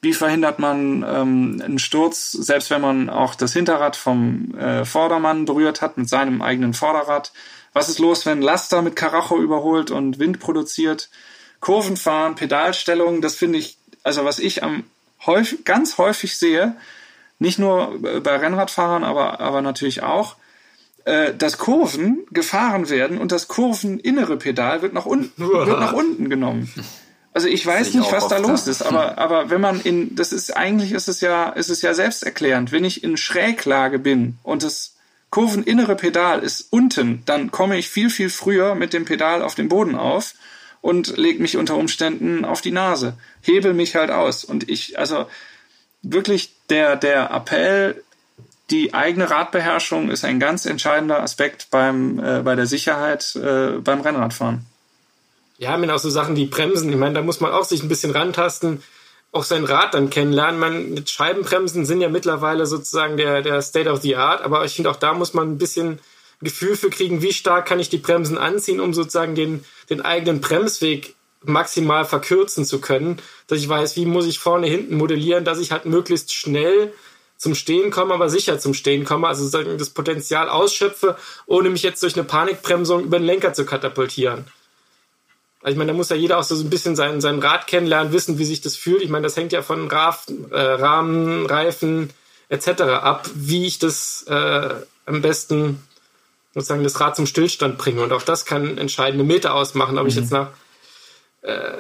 [0.03, 5.45] Wie verhindert man ähm, einen Sturz, selbst wenn man auch das Hinterrad vom äh, Vordermann
[5.45, 7.33] berührt hat mit seinem eigenen Vorderrad?
[7.73, 11.11] Was ist los, wenn Laster mit Karacho überholt und Wind produziert?
[11.61, 14.85] Kurvenfahren, Pedalstellung, das finde ich, also was ich am
[15.27, 16.77] häufig, ganz häufig sehe,
[17.39, 20.37] nicht nur bei Rennradfahrern, aber, aber natürlich auch,
[21.05, 26.29] äh, dass Kurven gefahren werden und das kurveninnere Pedal wird nach unten, wird nach unten
[26.29, 26.73] genommen.
[27.33, 30.33] Also ich weiß ich nicht, was da los ist, aber, aber wenn man in, das
[30.33, 32.73] ist, eigentlich ist es ja, ist es ja selbsterklärend.
[32.73, 34.97] Wenn ich in Schräglage bin und das
[35.31, 39.69] kurveninnere Pedal ist unten, dann komme ich viel, viel früher mit dem Pedal auf den
[39.69, 40.35] Boden auf
[40.81, 44.45] und leg mich unter Umständen auf die Nase, hebel mich halt aus.
[44.45, 45.27] Und ich, also
[46.03, 48.03] wirklich der, der Appell,
[48.71, 54.01] die eigene Radbeherrschung ist ein ganz entscheidender Aspekt beim, äh, bei der Sicherheit äh, beim
[54.01, 54.67] Rennradfahren.
[55.59, 56.91] Ja, mit auch so Sachen wie Bremsen.
[56.91, 58.83] Ich meine, da muss man auch sich ein bisschen rantasten,
[59.33, 60.59] auch sein Rad dann kennenlernen.
[60.59, 64.75] Man, mit Scheibenbremsen sind ja mittlerweile sozusagen der, der State of the Art, aber ich
[64.75, 65.99] finde auch da muss man ein bisschen
[66.41, 70.41] Gefühl für kriegen, wie stark kann ich die Bremsen anziehen, um sozusagen den, den eigenen
[70.41, 75.59] Bremsweg maximal verkürzen zu können, dass ich weiß, wie muss ich vorne, hinten modellieren, dass
[75.59, 76.93] ich halt möglichst schnell
[77.41, 81.83] zum Stehen komme, aber sicher zum Stehen komme, also sozusagen das Potenzial ausschöpfe, ohne mich
[81.83, 84.45] jetzt durch eine Panikbremsung über den Lenker zu katapultieren.
[85.63, 88.13] Also ich meine, da muss ja jeder auch so ein bisschen sein, sein Rad kennenlernen,
[88.13, 89.01] wissen, wie sich das fühlt.
[89.01, 92.11] Ich meine, das hängt ja von Raf, äh, Rahmen, Reifen
[92.51, 92.83] etc.
[92.83, 94.75] ab, wie ich das äh,
[95.07, 95.83] am besten
[96.53, 98.03] sozusagen das Rad zum Stillstand bringe.
[98.03, 100.09] Und auch das kann entscheidende Meter ausmachen, ob mhm.
[100.11, 100.51] ich jetzt nach
[101.41, 101.73] äh,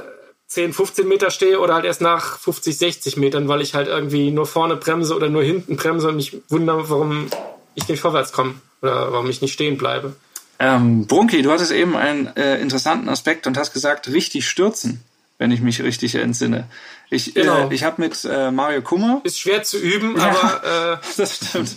[0.50, 4.32] 10, 15 Meter stehe oder halt erst nach 50, 60 Metern, weil ich halt irgendwie
[4.32, 7.28] nur vorne bremse oder nur hinten bremse und mich wundere, warum
[7.76, 10.16] ich nicht vorwärts komme oder warum ich nicht stehen bleibe.
[10.58, 15.04] Ähm, Brunki, du hattest eben einen äh, interessanten Aspekt und hast gesagt, richtig stürzen,
[15.38, 16.66] wenn ich mich richtig entsinne.
[17.10, 17.68] Ich, äh, genau.
[17.68, 19.20] äh, ich habe mit äh, Mario Kummer.
[19.22, 21.00] Ist schwer zu üben, ja, aber.
[21.00, 21.70] Äh, das stimmt.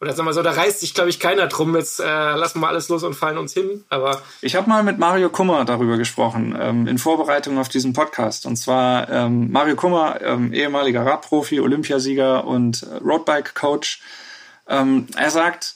[0.00, 1.76] Oder sag mal so, da reißt sich, glaube ich, keiner drum.
[1.76, 3.84] Jetzt äh, lassen wir alles los und fallen uns hin.
[3.90, 8.46] Aber ich habe mal mit Mario Kummer darüber gesprochen, ähm, in Vorbereitung auf diesen Podcast.
[8.46, 14.00] Und zwar ähm, Mario Kummer, ähm, ehemaliger Radprofi, Olympiasieger und äh, Roadbike-Coach.
[14.68, 15.74] Ähm, er sagt,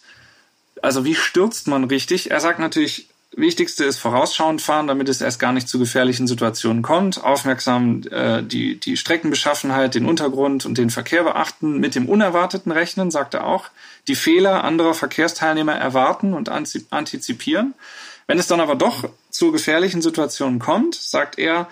[0.81, 2.31] also wie stürzt man richtig?
[2.31, 6.83] Er sagt natürlich, Wichtigste ist vorausschauend fahren, damit es erst gar nicht zu gefährlichen Situationen
[6.83, 7.23] kommt.
[7.23, 11.79] Aufmerksam äh, die, die Streckenbeschaffenheit, den Untergrund und den Verkehr beachten.
[11.79, 13.71] Mit dem Unerwarteten rechnen, sagt er auch.
[14.09, 17.75] Die Fehler anderer Verkehrsteilnehmer erwarten und antizipieren.
[18.27, 21.69] Wenn es dann aber doch zu gefährlichen Situationen kommt, sagt er,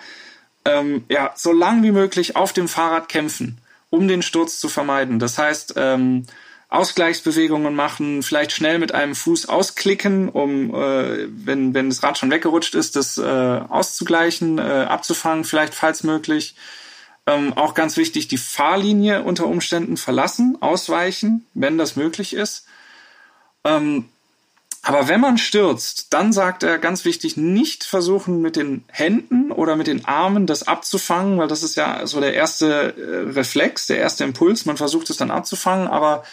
[0.65, 3.57] ähm, ja, so lang wie möglich auf dem Fahrrad kämpfen,
[3.89, 5.19] um den Sturz zu vermeiden.
[5.19, 6.25] Das heißt, ähm,
[6.73, 12.31] Ausgleichsbewegungen machen, vielleicht schnell mit einem Fuß ausklicken, um, äh, wenn, wenn das Rad schon
[12.31, 16.55] weggerutscht ist, das äh, auszugleichen, äh, abzufangen, vielleicht falls möglich.
[17.27, 22.65] Ähm, auch ganz wichtig, die Fahrlinie unter Umständen verlassen, ausweichen, wenn das möglich ist.
[23.63, 24.09] Ähm,
[24.81, 29.77] aber wenn man stürzt, dann sagt er ganz wichtig, nicht versuchen mit den Händen oder
[29.77, 33.99] mit den Armen das abzufangen, weil das ist ja so der erste äh, Reflex, der
[33.99, 34.65] erste Impuls.
[34.65, 36.23] Man versucht es dann abzufangen, aber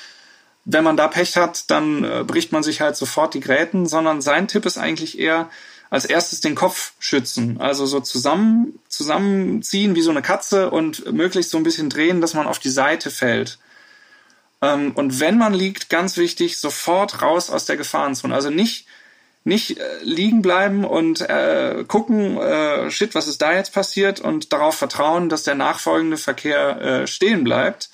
[0.73, 4.21] wenn man da Pech hat, dann äh, bricht man sich halt sofort die Gräten, sondern
[4.21, 5.49] sein Tipp ist eigentlich eher
[5.91, 7.61] als erstes den Kopf schützen.
[7.61, 12.35] Also so zusammen, zusammenziehen wie so eine Katze und möglichst so ein bisschen drehen, dass
[12.35, 13.59] man auf die Seite fällt.
[14.63, 18.35] Ähm, und wenn man liegt, ganz wichtig, sofort raus aus der Gefahrenzone.
[18.35, 18.87] Also nicht,
[19.43, 24.53] nicht äh, liegen bleiben und äh, gucken, äh, shit, was ist da jetzt passiert und
[24.53, 27.91] darauf vertrauen, dass der nachfolgende Verkehr äh, stehen bleibt,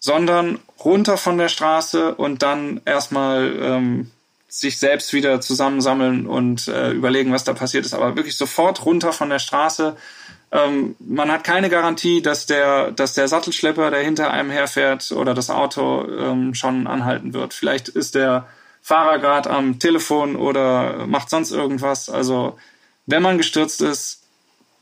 [0.00, 4.10] sondern runter von der Straße und dann erstmal ähm,
[4.48, 7.94] sich selbst wieder zusammensammeln und äh, überlegen, was da passiert ist.
[7.94, 9.96] Aber wirklich sofort runter von der Straße.
[10.50, 15.34] Ähm, man hat keine Garantie, dass der, dass der Sattelschlepper, der hinter einem herfährt oder
[15.34, 17.54] das Auto ähm, schon anhalten wird.
[17.54, 18.48] Vielleicht ist der
[18.82, 22.08] Fahrer gerade am Telefon oder macht sonst irgendwas.
[22.08, 22.58] Also
[23.06, 24.22] wenn man gestürzt ist,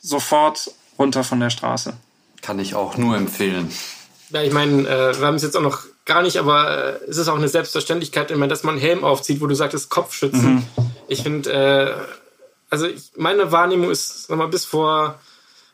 [0.01, 1.95] sofort runter von der Straße.
[2.41, 3.71] Kann ich auch nur empfehlen.
[4.31, 7.17] Ja, ich meine, äh, wir haben es jetzt auch noch gar nicht, aber äh, es
[7.17, 10.55] ist auch eine Selbstverständlichkeit, immer, dass man einen Helm aufzieht, wo du sagtest, Kopfschützen.
[10.57, 10.67] Mhm.
[11.09, 11.95] Ich finde, äh,
[12.71, 15.19] also ich, meine Wahrnehmung ist, sag mal, bis vor,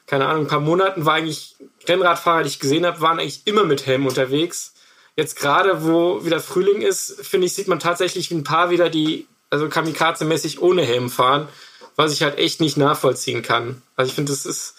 [0.07, 1.57] keine Ahnung, ein paar Monaten war eigentlich
[1.89, 4.75] Rennradfahrer, die ich gesehen habe, waren eigentlich immer mit Helm unterwegs.
[5.17, 9.27] Jetzt gerade, wo wieder Frühling ist, finde ich, sieht man tatsächlich ein paar wieder, die
[9.51, 11.49] also Kamikaze-mäßig ohne Helm fahren,
[11.97, 13.83] was ich halt echt nicht nachvollziehen kann.
[13.95, 14.75] Also ich finde, das ist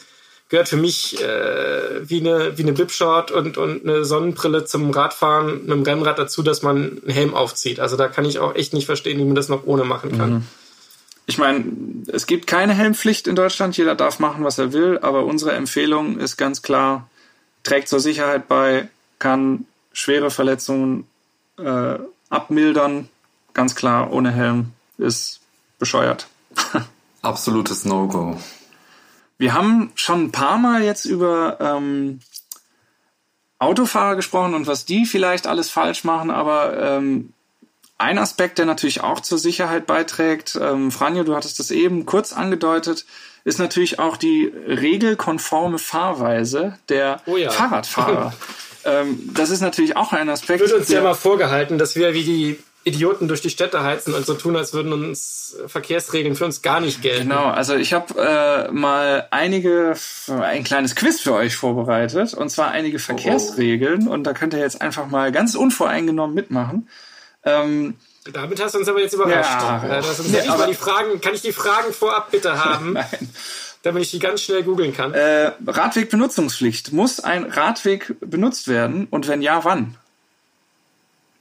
[0.49, 5.62] gehört für mich äh, wie eine wie eine Bipshort und und eine Sonnenbrille zum Radfahren
[5.65, 7.79] mit dem Rennrad dazu, dass man einen Helm aufzieht.
[7.79, 10.34] Also da kann ich auch echt nicht verstehen, wie man das noch ohne machen kann.
[10.34, 10.45] Mhm.
[11.27, 11.65] Ich meine,
[12.08, 13.75] es gibt keine Helmpflicht in Deutschland.
[13.77, 14.99] Jeder darf machen, was er will.
[15.01, 17.10] Aber unsere Empfehlung ist ganz klar:
[17.63, 21.08] trägt zur Sicherheit bei, kann schwere Verletzungen
[21.58, 21.97] äh,
[22.29, 23.10] abmildern.
[23.53, 25.39] Ganz klar, ohne Helm ist
[25.79, 26.27] bescheuert.
[27.21, 28.38] Absolutes No-Go.
[29.37, 32.19] Wir haben schon ein paar Mal jetzt über ähm,
[33.59, 37.33] Autofahrer gesprochen und was die vielleicht alles falsch machen, aber ähm,
[37.97, 42.33] ein Aspekt, der natürlich auch zur Sicherheit beiträgt, ähm, Franjo, du hattest das eben kurz
[42.33, 43.05] angedeutet,
[43.45, 47.51] ist natürlich auch die regelkonforme Fahrweise der oh ja.
[47.51, 48.33] Fahrradfahrer.
[48.85, 50.61] ähm, das ist natürlich auch ein Aspekt.
[50.61, 54.27] Wird uns ja mal vorgehalten, dass wir wie die Idioten durch die Städte heizen und
[54.27, 57.29] so tun, als würden uns Verkehrsregeln für uns gar nicht gelten.
[57.29, 59.95] Genau, also ich habe äh, mal einige,
[60.27, 64.11] ein kleines Quiz für euch vorbereitet und zwar einige Verkehrsregeln oh.
[64.11, 66.87] und da könnt ihr jetzt einfach mal ganz unvoreingenommen mitmachen.
[67.43, 67.95] Ähm,
[68.31, 69.61] damit hast du uns aber jetzt überrascht.
[69.61, 72.93] Ja, äh, das sind ja, aber die Fragen, kann ich die Fragen vorab bitte haben?
[72.93, 73.29] Nein
[73.85, 75.13] damit ich die ganz schnell googeln kann.
[75.13, 76.91] Äh, Radwegbenutzungspflicht.
[76.91, 79.95] Muss ein Radweg benutzt werden und wenn ja, wann?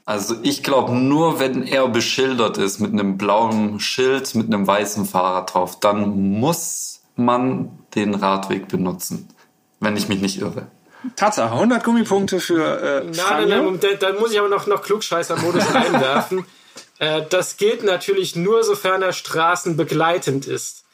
[0.07, 5.07] Also ich glaube nur, wenn er beschildert ist mit einem blauen Schild, mit einem weißen
[5.07, 9.29] Fahrrad drauf, dann muss man den Radweg benutzen,
[9.81, 10.67] wenn ich mich nicht irre.
[11.17, 14.83] Tatsache, 100 Gummipunkte für äh, nein, nein, nein, da, da muss ich aber noch, noch
[14.83, 16.47] Klugscheißer-Modus einwerfen.
[16.99, 20.85] Äh, das gilt natürlich nur, sofern er straßenbegleitend ist.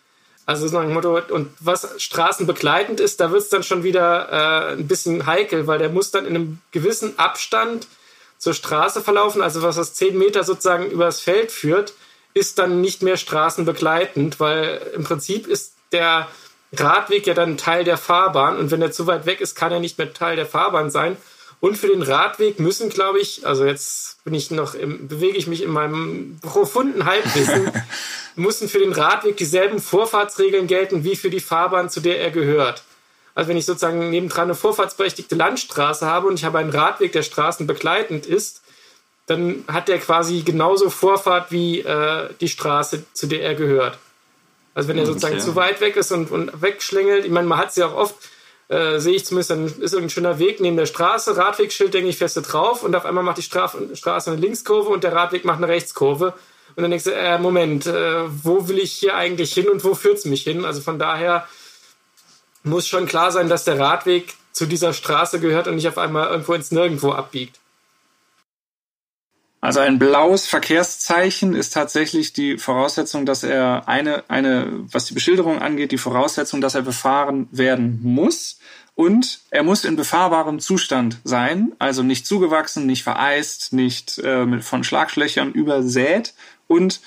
[0.46, 4.72] Also so ein Motto, und was straßenbegleitend ist, da wird es dann schon wieder äh,
[4.72, 7.86] ein bisschen heikel, weil der muss dann in einem gewissen Abstand
[8.40, 11.92] zur Straße verlaufen, also was das 10 Meter sozusagen übers Feld führt,
[12.32, 16.26] ist dann nicht mehr straßenbegleitend, weil im Prinzip ist der
[16.72, 19.80] Radweg ja dann Teil der Fahrbahn und wenn er zu weit weg ist, kann er
[19.80, 21.16] nicht mehr Teil der Fahrbahn sein.
[21.60, 25.46] Und für den Radweg müssen, glaube ich, also jetzt bin ich noch im, bewege ich
[25.46, 27.70] mich in meinem profunden Halbwissen,
[28.36, 32.82] müssen für den Radweg dieselben Vorfahrtsregeln gelten wie für die Fahrbahn, zu der er gehört.
[33.34, 37.22] Also wenn ich sozusagen nebendran eine vorfahrtsberechtigte Landstraße habe und ich habe einen Radweg, der
[37.22, 38.62] straßenbegleitend ist,
[39.26, 43.98] dann hat der quasi genauso Vorfahrt wie äh, die Straße, zu der er gehört.
[44.74, 45.44] Also wenn er sozusagen okay.
[45.44, 48.16] zu weit weg ist und, und wegschlängelt, ich meine, man hat es ja auch oft,
[48.68, 52.18] äh, sehe ich zumindest, dann ist irgendein schöner Weg neben der Straße, Radwegschild, denke ich,
[52.18, 55.58] feste drauf und auf einmal macht die Straf Straße eine Linkskurve und der Radweg macht
[55.58, 56.34] eine Rechtskurve.
[56.76, 59.94] Und dann denkst du, äh, Moment, äh, wo will ich hier eigentlich hin und wo
[59.94, 60.64] führt es mich hin?
[60.64, 61.46] Also von daher
[62.62, 66.28] muss schon klar sein, dass der Radweg zu dieser Straße gehört und nicht auf einmal
[66.28, 67.58] irgendwo ins Nirgendwo abbiegt.
[69.62, 75.60] Also ein blaues Verkehrszeichen ist tatsächlich die Voraussetzung, dass er eine, eine, was die Beschilderung
[75.60, 78.58] angeht, die Voraussetzung, dass er befahren werden muss.
[78.94, 84.82] Und er muss in befahrbarem Zustand sein, also nicht zugewachsen, nicht vereist, nicht äh, von
[84.82, 86.34] Schlagschlöchern übersät
[86.66, 87.00] und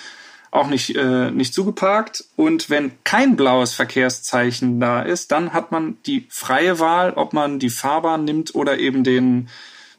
[0.54, 2.26] auch nicht, äh, nicht zugeparkt.
[2.36, 7.58] Und wenn kein blaues Verkehrszeichen da ist, dann hat man die freie Wahl, ob man
[7.58, 9.50] die Fahrbahn nimmt oder eben den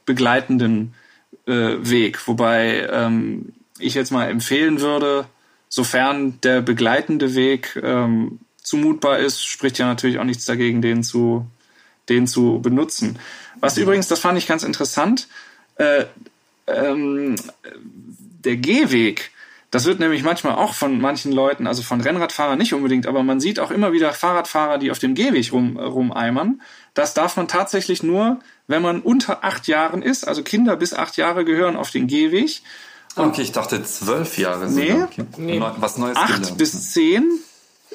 [0.06, 0.94] begleitenden
[1.46, 2.28] äh, Weg.
[2.28, 5.26] Wobei ähm, ich jetzt mal empfehlen würde,
[5.68, 11.46] sofern der begleitende Weg ähm, zumutbar ist, spricht ja natürlich auch nichts dagegen, den zu,
[12.08, 13.18] den zu benutzen.
[13.58, 15.26] Was übrigens, das fand ich ganz interessant,
[15.78, 16.04] äh,
[16.68, 17.34] ähm,
[18.44, 19.32] der Gehweg
[19.74, 23.40] das wird nämlich manchmal auch von manchen Leuten, also von Rennradfahrern nicht unbedingt, aber man
[23.40, 26.62] sieht auch immer wieder Fahrradfahrer, die auf dem Gehweg rum, rumeimern.
[26.94, 30.28] Das darf man tatsächlich nur, wenn man unter acht Jahren ist.
[30.28, 32.62] Also Kinder bis acht Jahre gehören auf den Gehweg.
[33.16, 34.70] okay, ich dachte zwölf Jahre.
[34.70, 35.24] Nee, okay.
[35.38, 35.60] nee.
[35.78, 36.56] was Neues acht gelernt.
[36.56, 37.24] bis zehn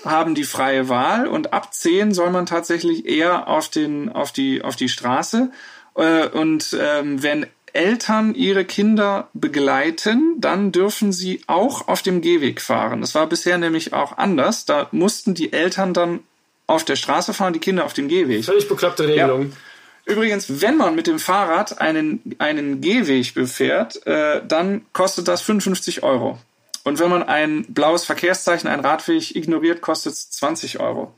[0.04, 4.66] haben die freie Wahl und ab zehn soll man tatsächlich eher auf den auf die
[4.66, 5.50] auf die Straße
[5.96, 12.62] äh, und ähm, wenn Eltern ihre Kinder begleiten, dann dürfen sie auch auf dem Gehweg
[12.62, 13.02] fahren.
[13.02, 14.66] Das war bisher nämlich auch anders.
[14.66, 16.22] Da mussten die Eltern dann
[16.68, 18.46] auf der Straße fahren, die Kinder auf dem Gehweg.
[18.46, 19.50] Völlig bekloppte Regelung.
[19.50, 20.14] Ja.
[20.14, 26.04] Übrigens, wenn man mit dem Fahrrad einen, einen Gehweg befährt, äh, dann kostet das 55
[26.04, 26.40] Euro.
[26.84, 31.14] Und wenn man ein blaues Verkehrszeichen, einen Radweg ignoriert, kostet es 20 Euro.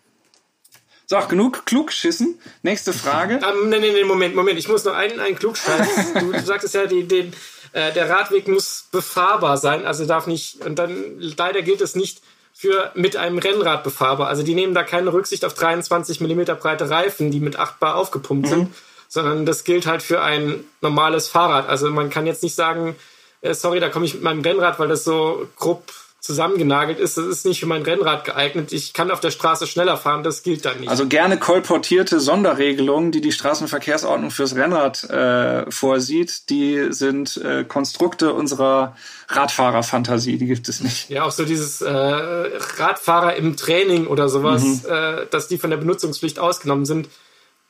[1.12, 2.40] So, genug klug geschissen.
[2.64, 3.42] Nächste Frage.
[3.46, 4.58] Um, nee, nee, nee, Moment, Moment.
[4.58, 6.14] Ich muss noch einen, einen Klugscheiß.
[6.14, 7.34] du, du sagtest ja, die, den,
[7.74, 12.22] äh, der Radweg muss befahrbar sein, also darf nicht, und dann leider gilt es nicht
[12.54, 14.30] für mit einem Rennrad befahrbar.
[14.30, 17.98] Also die nehmen da keine Rücksicht auf 23 mm breite Reifen, die mit 8 Bar
[17.98, 18.50] aufgepumpt mhm.
[18.50, 18.76] sind,
[19.10, 21.68] sondern das gilt halt für ein normales Fahrrad.
[21.68, 22.96] Also man kann jetzt nicht sagen,
[23.42, 27.26] äh, sorry, da komme ich mit meinem Rennrad, weil das so grob zusammengenagelt ist, das
[27.26, 28.72] ist nicht für mein Rennrad geeignet.
[28.72, 30.90] Ich kann auf der Straße schneller fahren, das gilt dann nicht.
[30.90, 38.36] Also gerne kolportierte Sonderregelungen, die die Straßenverkehrsordnung fürs Rennrad äh, vorsieht, die sind äh, Konstrukte
[38.36, 38.96] unserer
[39.30, 41.10] Radfahrerfantasie, die gibt es nicht.
[41.10, 44.82] Ja, auch so dieses äh, Radfahrer im Training oder sowas, mhm.
[44.88, 47.10] äh, dass die von der Benutzungspflicht ausgenommen sind,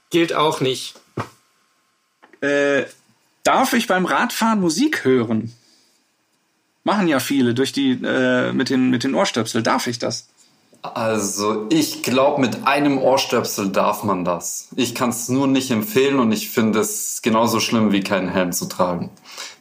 [0.09, 0.95] gilt auch nicht.
[2.41, 2.83] Äh,
[3.43, 5.53] darf ich beim Radfahren Musik hören?
[6.83, 9.61] Machen ja viele durch die äh, mit den mit den Ohrstöpsel.
[9.61, 10.27] Darf ich das?
[10.81, 14.69] Also ich glaube, mit einem Ohrstöpsel darf man das.
[14.75, 18.51] Ich kann es nur nicht empfehlen und ich finde es genauso schlimm wie keinen Helm
[18.51, 19.11] zu tragen,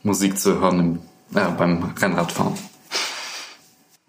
[0.02, 2.54] Musik zu hören im, äh, beim Rennradfahren.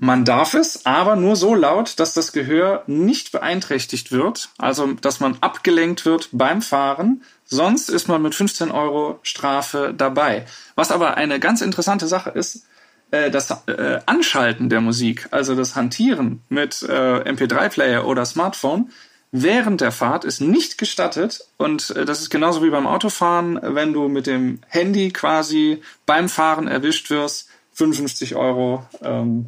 [0.03, 5.19] Man darf es, aber nur so laut, dass das Gehör nicht beeinträchtigt wird, also dass
[5.19, 7.23] man abgelenkt wird beim Fahren.
[7.45, 10.47] Sonst ist man mit 15 Euro Strafe dabei.
[10.73, 12.65] Was aber eine ganz interessante Sache ist,
[13.11, 18.91] äh, das äh, Anschalten der Musik, also das Hantieren mit äh, MP3-Player oder Smartphone,
[19.31, 21.45] während der Fahrt ist nicht gestattet.
[21.57, 26.29] Und äh, das ist genauso wie beim Autofahren, wenn du mit dem Handy quasi beim
[26.29, 29.47] Fahren erwischt wirst, 55 Euro, ähm,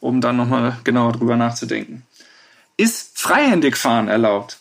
[0.00, 2.04] um dann nochmal genauer drüber nachzudenken.
[2.76, 4.58] Ist freihändig fahren erlaubt?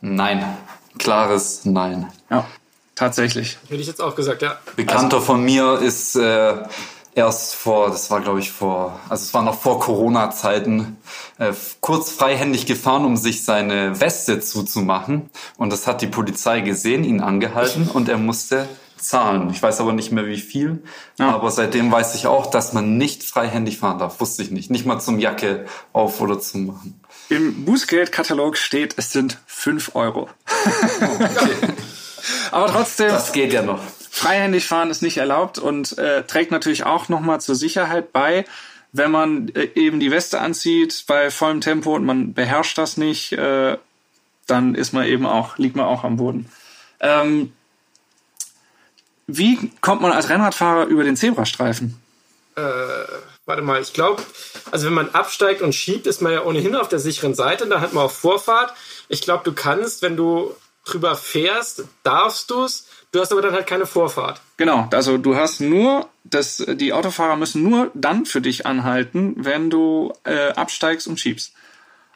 [0.00, 0.44] Nein.
[0.98, 2.10] Klares Nein.
[2.30, 2.46] Ja,
[2.94, 3.58] tatsächlich.
[3.68, 4.58] Hätte ich jetzt auch gesagt, ja.
[4.76, 6.56] Bekannter also, von mir ist äh,
[7.14, 10.96] erst vor, das war glaube ich vor, also es war noch vor Corona-Zeiten,
[11.38, 15.30] äh, kurz freihändig gefahren, um sich seine Weste zuzumachen.
[15.56, 18.68] Und das hat die Polizei gesehen, ihn angehalten und er musste
[19.00, 19.50] zahlen.
[19.50, 20.82] Ich weiß aber nicht mehr wie viel.
[21.18, 21.30] Ja.
[21.30, 24.20] Aber seitdem weiß ich auch, dass man nicht freihändig fahren darf.
[24.20, 24.70] Wusste ich nicht.
[24.70, 27.00] Nicht mal zum Jacke auf oder zu machen.
[27.28, 30.28] Im Bußgeldkatalog steht, es sind fünf Euro.
[31.00, 31.74] okay.
[32.50, 33.08] aber trotzdem.
[33.08, 33.80] Das geht ja noch.
[34.20, 38.44] Freihändig fahren ist nicht erlaubt und äh, trägt natürlich auch nochmal zur Sicherheit bei,
[38.92, 43.32] wenn man äh, eben die Weste anzieht bei vollem Tempo und man beherrscht das nicht,
[43.32, 43.78] äh,
[44.46, 46.52] dann ist man eben auch, liegt man auch am Boden.
[47.00, 47.54] Ähm,
[49.26, 51.98] wie kommt man als Rennradfahrer über den Zebrastreifen?
[52.56, 52.60] Äh,
[53.46, 54.22] warte mal, ich glaube,
[54.70, 57.80] also wenn man absteigt und schiebt, ist man ja ohnehin auf der sicheren Seite, da
[57.80, 58.74] hat man auch Vorfahrt.
[59.08, 60.54] Ich glaube, du kannst, wenn du
[60.84, 62.86] drüber fährst, darfst du es.
[63.12, 64.40] Du hast aber dann halt keine Vorfahrt.
[64.56, 69.68] Genau, also du hast nur, das, die Autofahrer müssen nur dann für dich anhalten, wenn
[69.68, 71.52] du äh, absteigst und schiebst.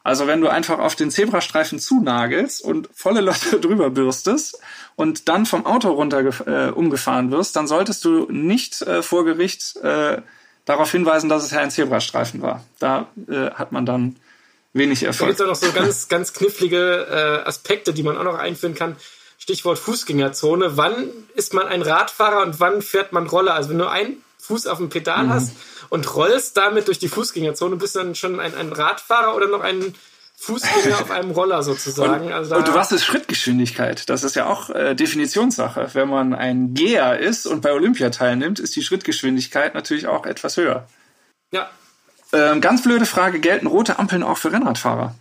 [0.04, 4.60] Also wenn du einfach auf den Zebrastreifen zunagelst und volle Leute drüber bürstest
[4.96, 9.76] und dann vom Auto runter äh, umgefahren wirst, dann solltest du nicht äh, vor Gericht
[9.76, 10.20] äh,
[10.66, 12.64] darauf hinweisen, dass es ja ein Zebrastreifen war.
[12.78, 14.16] Da äh, hat man dann
[14.74, 15.20] wenig Erfolg.
[15.20, 18.38] Da gibt es auch noch so ganz, ganz knifflige äh, Aspekte, die man auch noch
[18.38, 18.96] einführen kann.
[19.44, 20.78] Stichwort Fußgängerzone.
[20.78, 23.52] Wann ist man ein Radfahrer und wann fährt man Roller?
[23.52, 25.30] Also wenn du einen Fuß auf dem Pedal mhm.
[25.34, 25.52] hast
[25.90, 29.60] und rollst damit durch die Fußgängerzone, bist du dann schon ein, ein Radfahrer oder noch
[29.60, 29.94] ein
[30.36, 32.24] Fußgänger auf einem Roller sozusagen.
[32.28, 34.08] Und, also und was ist Schrittgeschwindigkeit?
[34.08, 35.90] Das ist ja auch äh, Definitionssache.
[35.92, 40.56] Wenn man ein Geher ist und bei Olympia teilnimmt, ist die Schrittgeschwindigkeit natürlich auch etwas
[40.56, 40.88] höher.
[41.52, 41.68] Ja.
[42.32, 45.14] Ähm, ganz blöde Frage, gelten rote Ampeln auch für Rennradfahrer?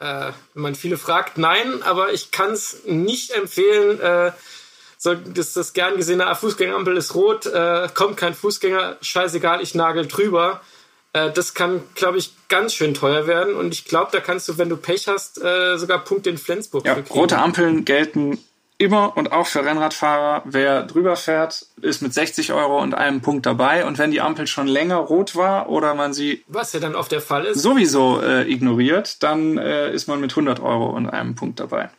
[0.00, 4.00] Äh, wenn man viele fragt, nein, aber ich kann es nicht empfehlen.
[4.00, 4.32] Äh,
[4.96, 9.74] so, das, das gern gesehene ah, Fußgängerampel ist rot, äh, kommt kein Fußgänger, scheißegal, ich
[9.74, 10.60] nagel drüber.
[11.12, 13.54] Äh, das kann, glaube ich, ganz schön teuer werden.
[13.54, 16.86] Und ich glaube, da kannst du, wenn du Pech hast, äh, sogar Punkte in Flensburg
[16.86, 18.38] ja, Rote Ampeln gelten
[18.80, 23.44] immer und auch für Rennradfahrer, wer drüber fährt, ist mit 60 Euro und einem Punkt
[23.44, 23.84] dabei.
[23.84, 27.12] Und wenn die Ampel schon länger rot war oder man sie was ja dann oft
[27.12, 31.34] der Fall ist sowieso äh, ignoriert, dann äh, ist man mit 100 Euro und einem
[31.34, 31.90] Punkt dabei.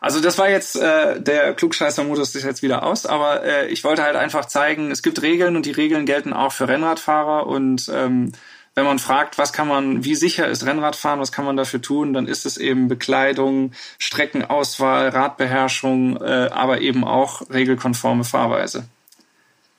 [0.00, 4.04] Also das war jetzt äh, der Klugscheißer-Modus ist jetzt wieder aus, aber äh, ich wollte
[4.04, 8.32] halt einfach zeigen, es gibt Regeln und die Regeln gelten auch für Rennradfahrer und ähm,
[8.78, 12.12] wenn man fragt, was kann man, wie sicher ist Rennradfahren, was kann man dafür tun,
[12.12, 18.84] dann ist es eben Bekleidung, Streckenauswahl, Radbeherrschung, äh, aber eben auch regelkonforme Fahrweise.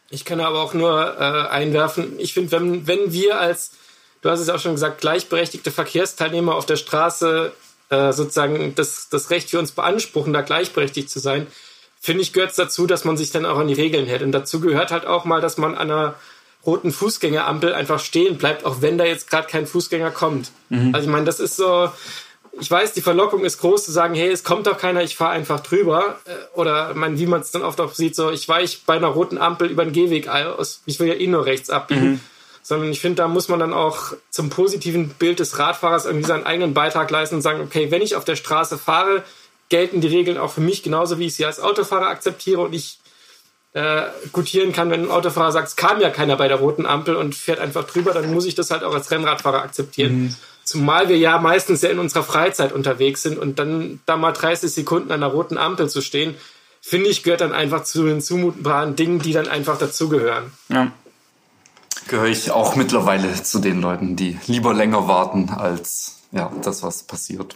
[0.09, 3.71] Ich kann aber auch nur äh, einwerfen, ich finde, wenn, wenn wir als,
[4.21, 7.53] du hast es auch schon gesagt, gleichberechtigte Verkehrsteilnehmer auf der Straße
[7.87, 11.47] äh, sozusagen das, das Recht für uns beanspruchen, da gleichberechtigt zu sein,
[12.01, 14.23] finde ich, gehört es dazu, dass man sich dann auch an die Regeln hält.
[14.23, 16.15] Und dazu gehört halt auch mal, dass man an einer
[16.65, 20.51] roten Fußgängerampel einfach stehen bleibt, auch wenn da jetzt gerade kein Fußgänger kommt.
[20.69, 20.93] Mhm.
[20.93, 21.89] Also ich meine, das ist so,
[22.59, 25.31] ich weiß, die Verlockung ist groß zu sagen, hey, es kommt doch keiner, ich fahre
[25.31, 26.19] einfach drüber.
[26.25, 29.07] Äh, oder mein, wie man es dann oft auch sieht, so, ich weiche bei einer
[29.07, 32.11] roten Ampel über den Gehweg aus, ich will ja eh nur rechts abbiegen.
[32.11, 32.19] Mhm.
[32.61, 36.45] sondern ich finde, da muss man dann auch zum positiven Bild des Radfahrers irgendwie seinen
[36.45, 39.23] eigenen Beitrag leisten und sagen, okay, wenn ich auf der Straße fahre,
[39.69, 42.99] gelten die Regeln auch für mich genauso, wie ich sie als Autofahrer akzeptiere und ich
[43.73, 47.15] äh, gutieren kann, wenn ein Autofahrer sagt, es kam ja keiner bei der roten Ampel
[47.15, 50.23] und fährt einfach drüber, dann muss ich das halt auch als Rennradfahrer akzeptieren.
[50.23, 50.35] Mhm.
[50.63, 54.71] Zumal wir ja meistens ja in unserer Freizeit unterwegs sind und dann da mal 30
[54.71, 56.35] Sekunden an der roten Ampel zu stehen,
[56.81, 60.51] finde ich, gehört dann einfach zu den zumutbaren Dingen, die dann einfach dazugehören.
[60.69, 60.91] Ja.
[62.07, 67.03] Gehöre ich auch mittlerweile zu den Leuten, die lieber länger warten als ja, das, was
[67.03, 67.55] passiert.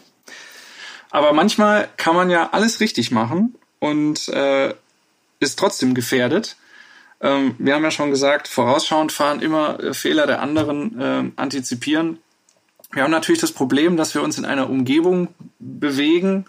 [1.12, 4.74] Aber manchmal kann man ja alles richtig machen und äh,
[5.44, 6.58] ist trotzdem gefährdet.
[7.22, 12.20] Ähm, wir haben ja schon gesagt, vorausschauend fahren, immer äh, Fehler der anderen äh, antizipieren.
[12.92, 15.30] Wir haben natürlich das Problem, dass wir uns in einer Umgebung
[15.60, 16.46] bewegen,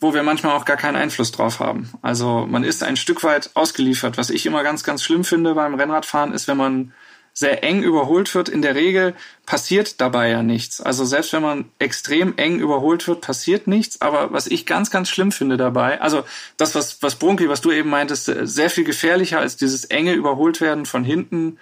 [0.00, 1.90] wo wir manchmal auch gar keinen Einfluss drauf haben.
[2.02, 4.18] Also man ist ein Stück weit ausgeliefert.
[4.18, 6.92] Was ich immer ganz, ganz schlimm finde beim Rennradfahren, ist, wenn man
[7.34, 9.14] sehr eng überholt wird, in der Regel
[9.44, 10.80] passiert dabei ja nichts.
[10.80, 14.00] Also selbst wenn man extrem eng überholt wird, passiert nichts.
[14.00, 16.22] Aber was ich ganz, ganz schlimm finde dabei, also
[16.56, 20.60] das, was, was Brunki, was du eben meintest, sehr viel gefährlicher als dieses enge überholt
[20.60, 21.58] werden von hinten,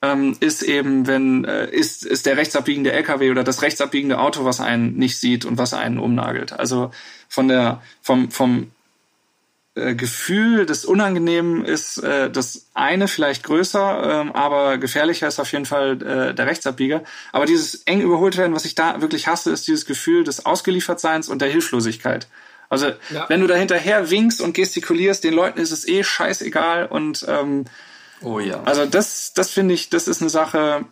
[0.00, 4.60] ähm, ist eben, wenn, äh, ist, ist der rechtsabbiegende LKW oder das rechtsabbiegende Auto, was
[4.60, 6.52] einen nicht sieht und was einen umnagelt.
[6.54, 6.90] Also
[7.28, 8.70] von der, vom, vom
[9.76, 15.50] äh, Gefühl des Unangenehmen ist äh, das eine vielleicht größer, ähm, aber gefährlicher ist auf
[15.50, 17.02] jeden Fall äh, der Rechtsabbieger.
[17.32, 21.28] Aber dieses eng überholt werden, was ich da wirklich hasse, ist dieses Gefühl des Ausgeliefertseins
[21.28, 22.28] und der Hilflosigkeit.
[22.68, 23.28] Also ja.
[23.28, 27.64] wenn du da hinterher winkst und gestikulierst, den Leuten ist es eh scheißegal und ähm,
[28.22, 28.62] oh ja.
[28.64, 30.84] Also das, das finde ich, das ist eine Sache.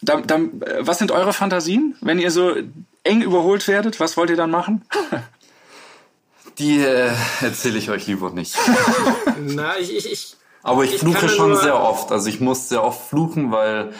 [0.00, 0.38] Da, da,
[0.78, 2.54] was sind eure Fantasien, wenn ihr so
[3.02, 3.98] eng überholt werdet?
[3.98, 4.84] Was wollt ihr dann machen?
[6.58, 8.56] Die äh, erzähle ich euch lieber nicht.
[9.40, 12.12] Na, ich, ich, ich Aber ich, ich fluche schon sehr oft.
[12.12, 13.92] Also ich muss sehr oft fluchen, weil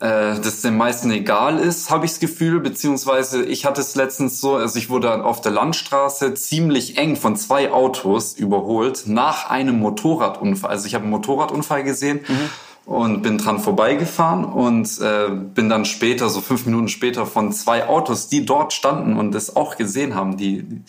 [0.00, 2.60] äh, das den meisten egal ist, habe ich das Gefühl.
[2.60, 7.36] Beziehungsweise ich hatte es letztens so, also ich wurde auf der Landstraße ziemlich eng von
[7.36, 10.70] zwei Autos überholt nach einem Motorradunfall.
[10.70, 12.20] Also ich habe einen Motorradunfall gesehen.
[12.26, 12.50] Mhm
[12.86, 17.88] und bin dran vorbeigefahren und äh, bin dann später, so fünf Minuten später, von zwei
[17.88, 20.82] Autos, die dort standen und das auch gesehen haben, die, die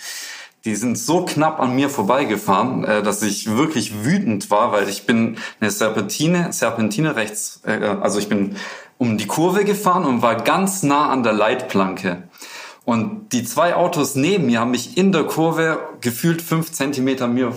[0.75, 5.37] sind so knapp an mir vorbeigefahren, äh, dass ich wirklich wütend war, weil ich bin
[5.59, 8.55] eine Serpentine, Serpentine rechts, äh, also ich bin
[8.97, 12.23] um die Kurve gefahren und war ganz nah an der Leitplanke.
[12.85, 17.53] Und die zwei Autos neben mir haben mich in der Kurve gefühlt fünf Zentimeter mir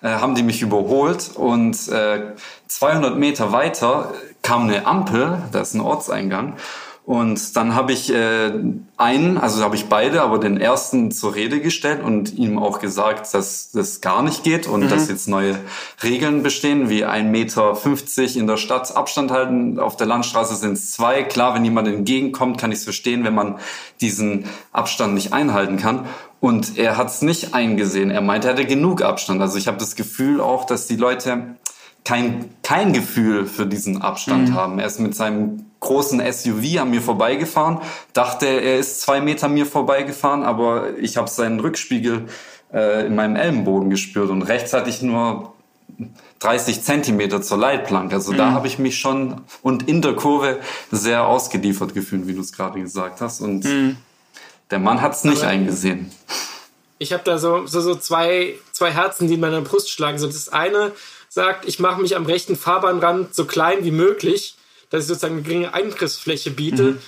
[0.00, 2.32] äh, haben die mich überholt und äh,
[2.66, 6.56] 200 Meter weiter kam eine Ampel, da ist ein Ortseingang
[7.04, 8.52] und dann habe ich äh,
[8.96, 13.34] einen, also habe ich beide, aber den ersten zur Rede gestellt und ihm auch gesagt,
[13.34, 14.88] dass das gar nicht geht und mhm.
[14.88, 15.58] dass jetzt neue
[16.04, 19.80] Regeln bestehen, wie 1,50 Meter in der Stadt Abstand halten.
[19.80, 21.24] Auf der Landstraße sind es zwei.
[21.24, 23.58] Klar, wenn jemand entgegenkommt, kann ich es verstehen, wenn man
[24.00, 26.06] diesen Abstand nicht einhalten kann.
[26.38, 28.12] Und er hat es nicht eingesehen.
[28.12, 29.42] Er meinte, er hätte genug Abstand.
[29.42, 31.56] Also ich habe das Gefühl auch, dass die Leute
[32.04, 34.54] kein, kein Gefühl für diesen Abstand mhm.
[34.54, 34.78] haben.
[34.78, 37.80] Er ist mit seinem großen SUV an mir vorbeigefahren,
[38.14, 42.26] dachte, er ist zwei Meter mir vorbeigefahren, aber ich habe seinen Rückspiegel
[42.72, 45.52] äh, in meinem Ellenbogen gespürt und rechts hatte ich nur
[46.38, 48.14] 30 Zentimeter zur Leitplanke.
[48.14, 48.38] Also mhm.
[48.38, 50.60] da habe ich mich schon und in der Kurve
[50.90, 53.40] sehr ausgeliefert gefühlt, wie du es gerade gesagt hast.
[53.40, 53.96] Und mhm.
[54.70, 56.10] der Mann hat es nicht aber eingesehen.
[56.98, 60.18] Ich habe da so, so, so zwei, zwei Herzen, die in meiner Brust schlagen.
[60.18, 60.92] So das eine
[61.28, 64.56] sagt, ich mache mich am rechten Fahrbahnrand so klein wie möglich
[64.92, 66.82] dass ich sozusagen eine geringe Eingriffsfläche biete.
[66.82, 66.98] Mhm.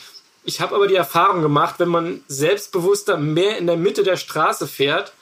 [0.45, 4.66] Ich habe aber die Erfahrung gemacht, wenn man selbstbewusster mehr in der Mitte der Straße
[4.66, 5.12] fährt,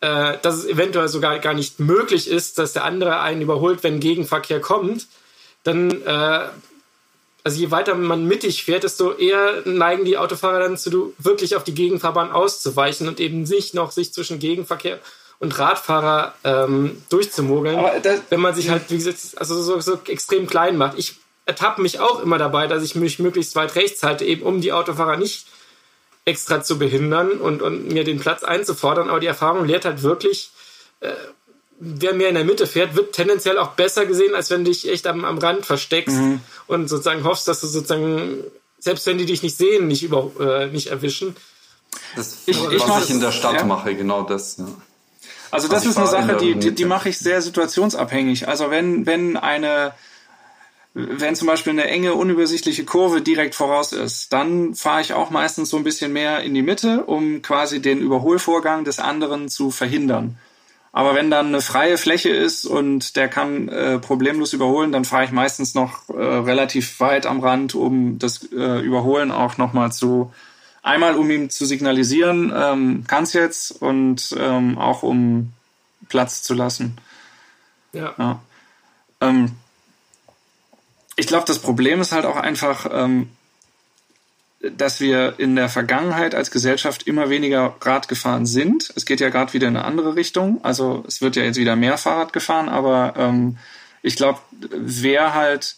[0.00, 4.00] äh, dass es eventuell sogar gar nicht möglich ist, dass der andere einen überholt, wenn
[4.00, 5.06] Gegenverkehr kommt,
[5.64, 6.48] dann, äh,
[7.44, 11.64] also je weiter man mittig fährt, desto eher neigen die Autofahrer dann zu, wirklich auf
[11.64, 14.98] die Gegenfahrbahn auszuweichen und eben nicht noch sich zwischen Gegenverkehr
[15.40, 17.78] und Radfahrer ähm, durchzumogeln,
[18.30, 20.98] wenn man sich halt, wie gesagt, also so, so extrem klein macht.
[20.98, 21.16] Ich
[21.48, 24.72] ertappe mich auch immer dabei, dass ich mich möglichst weit rechts halte, eben um die
[24.72, 25.46] Autofahrer nicht
[26.26, 29.08] extra zu behindern und, und mir den Platz einzufordern.
[29.08, 30.50] Aber die Erfahrung lehrt halt wirklich,
[31.00, 31.10] äh,
[31.80, 34.88] wer mehr in der Mitte fährt, wird tendenziell auch besser gesehen, als wenn du dich
[34.90, 36.40] echt am, am Rand versteckst mhm.
[36.66, 38.44] und sozusagen hoffst, dass du sozusagen,
[38.78, 41.34] selbst wenn die dich nicht sehen, nicht, über, äh, nicht erwischen.
[42.14, 43.64] Das, ich, was ich, was ich in der Stadt ja.
[43.64, 44.58] mache, genau das.
[44.58, 44.66] Ja.
[45.50, 48.48] Also das also ist eine Sache, die, die, die mache ich sehr situationsabhängig.
[48.48, 49.94] Also wenn, wenn eine
[50.98, 55.70] wenn zum Beispiel eine enge, unübersichtliche Kurve direkt voraus ist, dann fahre ich auch meistens
[55.70, 60.36] so ein bisschen mehr in die Mitte, um quasi den Überholvorgang des anderen zu verhindern.
[60.90, 65.24] Aber wenn dann eine freie Fläche ist und der kann äh, problemlos überholen, dann fahre
[65.24, 70.32] ich meistens noch äh, relativ weit am Rand, um das äh, Überholen auch nochmal zu
[70.82, 75.52] einmal um ihm zu signalisieren, ähm, kann's jetzt und ähm, auch um
[76.08, 76.96] Platz zu lassen.
[77.92, 78.14] Ja.
[78.18, 78.40] ja.
[79.20, 79.52] Ähm,
[81.18, 83.28] ich glaube, das Problem ist halt auch einfach, ähm,
[84.60, 88.92] dass wir in der Vergangenheit als Gesellschaft immer weniger Rad gefahren sind.
[88.94, 90.64] Es geht ja gerade wieder in eine andere Richtung.
[90.64, 93.58] Also es wird ja jetzt wieder mehr Fahrrad gefahren, aber ähm,
[94.00, 94.38] ich glaube,
[94.70, 95.74] wer halt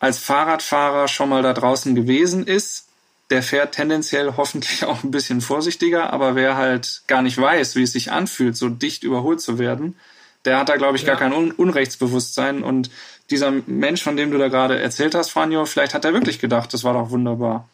[0.00, 2.86] als Fahrradfahrer schon mal da draußen gewesen ist,
[3.30, 7.84] der fährt tendenziell hoffentlich auch ein bisschen vorsichtiger, aber wer halt gar nicht weiß, wie
[7.84, 9.94] es sich anfühlt, so dicht überholt zu werden,
[10.44, 12.62] der hat da, glaube ich, gar kein Un Unrechtsbewusstsein.
[12.62, 12.90] Und
[13.30, 16.72] dieser Mensch, von dem du da gerade erzählt hast, Franjo, vielleicht hat er wirklich gedacht,
[16.74, 17.68] das war doch wunderbar.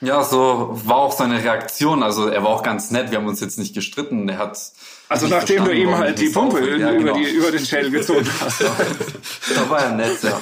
[0.00, 2.02] Ja, so war auch seine Reaktion.
[2.02, 3.10] Also er war auch ganz nett.
[3.10, 4.28] Wir haben uns jetzt nicht gestritten.
[4.28, 4.58] Er hat
[5.08, 7.14] also nachdem du ihm halt die Pumpe ja, über, genau.
[7.14, 8.62] die, über den Schädel gezogen hast.
[8.62, 10.40] da war er nett, ja.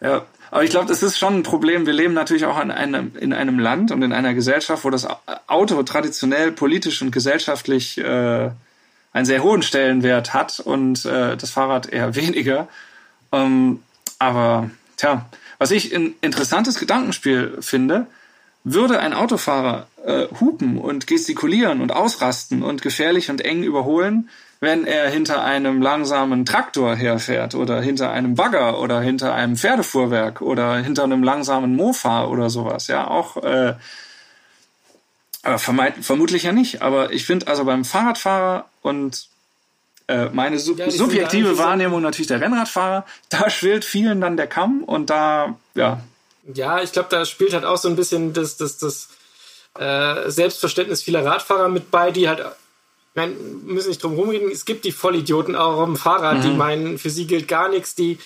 [0.00, 1.86] Ja, aber ich glaube, das ist schon ein Problem.
[1.86, 5.06] Wir leben natürlich auch in einem, in einem Land und in einer Gesellschaft, wo das
[5.46, 8.50] Auto traditionell politisch und gesellschaftlich äh,
[9.14, 12.68] einen sehr hohen Stellenwert hat und äh, das Fahrrad eher weniger.
[13.32, 13.82] Ähm,
[14.18, 15.24] aber tja,
[15.58, 18.06] was ich ein interessantes Gedankenspiel finde,
[18.64, 24.86] würde ein Autofahrer äh, hupen und gestikulieren und ausrasten und gefährlich und eng überholen, wenn
[24.86, 30.76] er hinter einem langsamen Traktor herfährt oder hinter einem Bagger oder hinter einem Pferdefuhrwerk oder
[30.78, 32.88] hinter einem langsamen Mofa oder sowas.
[32.88, 33.74] Ja, auch äh,
[35.44, 36.82] aber vermutlich ja nicht.
[36.82, 39.28] Aber ich finde also beim Fahrradfahrer und
[40.06, 44.84] äh, meine sub ja, subjektive Wahrnehmung natürlich der Rennradfahrer, da schwillt vielen dann der Kamm
[44.84, 46.00] und da, ja.
[46.52, 49.08] Ja, ich glaube, da spielt halt auch so ein bisschen das, das, das
[49.78, 52.44] äh, Selbstverständnis vieler Radfahrer mit bei, die halt,
[53.14, 56.42] wir müssen nicht drum rumreden, es gibt die Vollidioten auch auf dem Fahrrad, mhm.
[56.42, 58.18] die meinen, für sie gilt gar nichts, die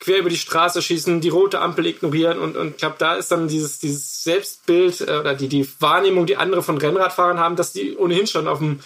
[0.00, 3.30] quer über die Straße schießen, die rote Ampel ignorieren und, und ich glaube, da ist
[3.30, 7.72] dann dieses, dieses Selbstbild äh, oder die, die Wahrnehmung, die andere von Rennradfahrern haben, dass
[7.72, 8.80] die ohnehin schon auf dem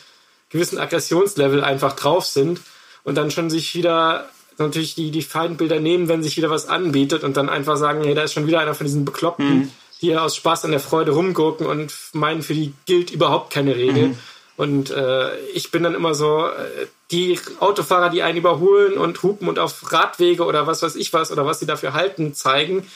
[0.50, 2.60] gewissen Aggressionslevel einfach drauf sind
[3.04, 7.24] und dann schon sich wieder natürlich die, die Feindbilder nehmen, wenn sich wieder was anbietet
[7.24, 9.70] und dann einfach sagen, hey, da ist schon wieder einer von diesen Bekloppten, mhm.
[10.00, 13.76] die hier aus Spaß an der Freude rumgucken und meinen, für die gilt überhaupt keine
[13.76, 14.08] Regel.
[14.08, 14.18] Mhm.
[14.56, 19.48] Und äh, ich bin dann immer so, äh, die Autofahrer, die einen überholen und hupen
[19.48, 22.86] und auf Radwege oder was weiß ich was oder was sie dafür halten, zeigen.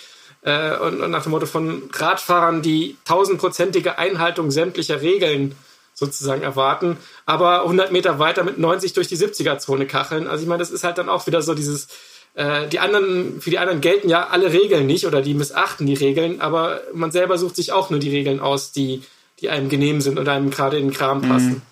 [0.42, 5.54] Äh, und, und nach dem Motto von Radfahrern, die tausendprozentige Einhaltung sämtlicher Regeln
[5.94, 6.96] sozusagen erwarten,
[7.26, 10.28] aber 100 Meter weiter mit 90 durch die 70er-Zone kacheln.
[10.28, 11.88] Also ich meine, das ist halt dann auch wieder so dieses,
[12.34, 15.94] äh, die anderen, für die anderen gelten ja alle Regeln nicht oder die missachten die
[15.94, 19.02] Regeln, aber man selber sucht sich auch nur die Regeln aus, die,
[19.40, 21.62] die einem genehm sind und einem gerade in den Kram mhm.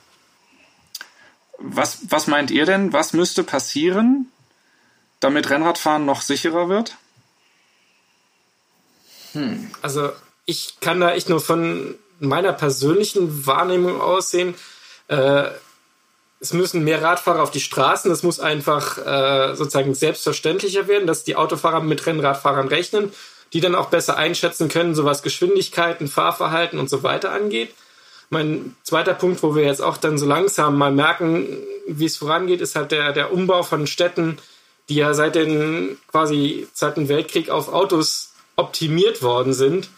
[1.58, 2.92] Was, was meint ihr denn?
[2.92, 4.30] Was müsste passieren,
[5.20, 6.96] damit Rennradfahren noch sicherer wird?
[9.32, 9.70] Hm.
[9.82, 10.10] Also
[10.44, 14.54] ich kann da echt nur von meiner persönlichen Wahrnehmung aussehen.
[15.08, 15.50] Äh,
[16.40, 18.10] es müssen mehr Radfahrer auf die Straßen.
[18.10, 23.12] Es muss einfach äh, sozusagen selbstverständlicher werden, dass die Autofahrer mit Rennradfahrern rechnen,
[23.52, 27.74] die dann auch besser einschätzen können, so was Geschwindigkeiten, Fahrverhalten und so weiter angeht.
[28.30, 31.46] Mein zweiter Punkt, wo wir jetzt auch dann so langsam mal merken,
[31.86, 34.38] wie es vorangeht, ist halt der, der Umbau von Städten,
[34.88, 39.88] die ja seit den quasi Zweiten Weltkrieg auf Autos optimiert worden sind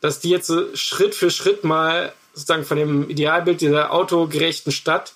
[0.00, 5.12] dass die jetzt so Schritt für Schritt mal sozusagen von dem Idealbild dieser autogerechten Stadt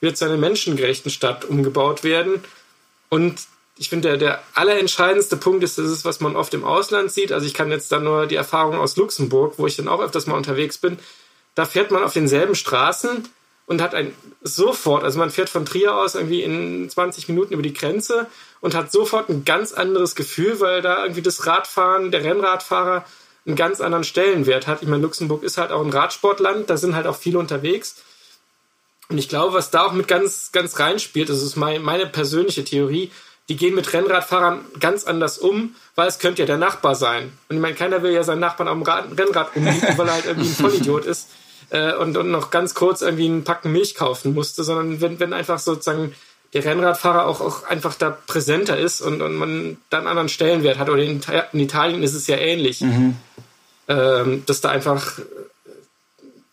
[0.00, 2.42] wieder zu einer menschengerechten Stadt umgebaut werden.
[3.08, 3.42] Und
[3.76, 7.32] ich finde, der, der allerentscheidendste Punkt ist, das ist, was man oft im Ausland sieht.
[7.32, 10.26] Also ich kann jetzt da nur die Erfahrung aus Luxemburg, wo ich dann auch öfters
[10.26, 10.98] mal unterwegs bin.
[11.54, 13.28] Da fährt man auf denselben Straßen
[13.66, 17.62] und hat ein sofort, also man fährt von Trier aus irgendwie in 20 Minuten über
[17.62, 18.26] die Grenze
[18.60, 23.04] und hat sofort ein ganz anderes Gefühl, weil da irgendwie das Radfahren, der Rennradfahrer
[23.46, 24.82] einen ganz anderen Stellenwert hat.
[24.82, 28.02] Ich meine, Luxemburg ist halt auch ein Radsportland, da sind halt auch viele unterwegs.
[29.08, 32.64] Und ich glaube, was da auch mit ganz, ganz reinspielt, das ist mein, meine persönliche
[32.64, 33.10] Theorie,
[33.50, 37.32] die gehen mit Rennradfahrern ganz anders um, weil es könnte ja der Nachbar sein.
[37.48, 40.26] Und ich meine, keiner will ja seinen Nachbarn am Rad, Rennrad umbieten, weil er halt
[40.26, 41.28] irgendwie ein Vollidiot ist
[41.70, 45.32] äh, und, und noch ganz kurz irgendwie einen Packen Milch kaufen musste, sondern wenn, wenn
[45.32, 46.14] einfach sozusagen
[46.52, 50.78] der Rennradfahrer auch, auch einfach da präsenter ist und, und man da einen anderen Stellenwert
[50.78, 50.88] hat.
[50.88, 51.20] Oder in,
[51.52, 52.82] in Italien ist es ja ähnlich.
[52.82, 53.16] Mhm.
[53.88, 55.18] Ähm, dass da einfach,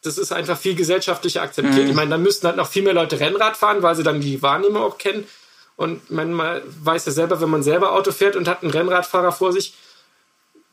[0.01, 1.85] das ist einfach viel gesellschaftlicher akzeptiert.
[1.85, 1.89] Mhm.
[1.91, 4.41] Ich meine, dann müssten halt noch viel mehr Leute Rennrad fahren, weil sie dann die
[4.41, 5.25] Wahrnehmung auch kennen.
[5.77, 9.53] Und man, weiß ja selber, wenn man selber Auto fährt und hat einen Rennradfahrer vor
[9.53, 9.75] sich,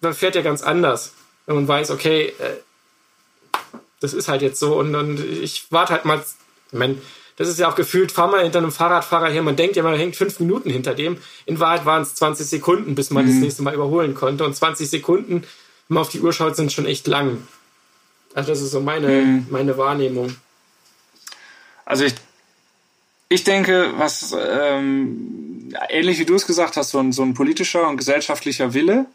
[0.00, 1.12] dann fährt er ganz anders.
[1.46, 3.60] Wenn man weiß, okay, äh,
[4.00, 6.24] das ist halt jetzt so und, und ich warte halt mal,
[6.72, 6.96] ich meine,
[7.36, 9.96] das ist ja auch gefühlt, fahr mal hinter einem Fahrradfahrer her, man denkt ja, man
[9.96, 11.18] hängt fünf Minuten hinter dem.
[11.46, 13.28] In Wahrheit waren es 20 Sekunden, bis man mhm.
[13.28, 14.44] das nächste Mal überholen konnte.
[14.44, 15.42] Und 20 Sekunden,
[15.88, 17.46] wenn man auf die Uhr schaut, sind schon echt lang.
[18.34, 19.46] Also das ist so meine, mhm.
[19.50, 20.34] meine Wahrnehmung.
[21.84, 22.14] Also ich,
[23.28, 27.88] ich denke, was ähm, ähnlich wie du es gesagt hast, so ein, so ein politischer
[27.88, 29.06] und gesellschaftlicher Wille,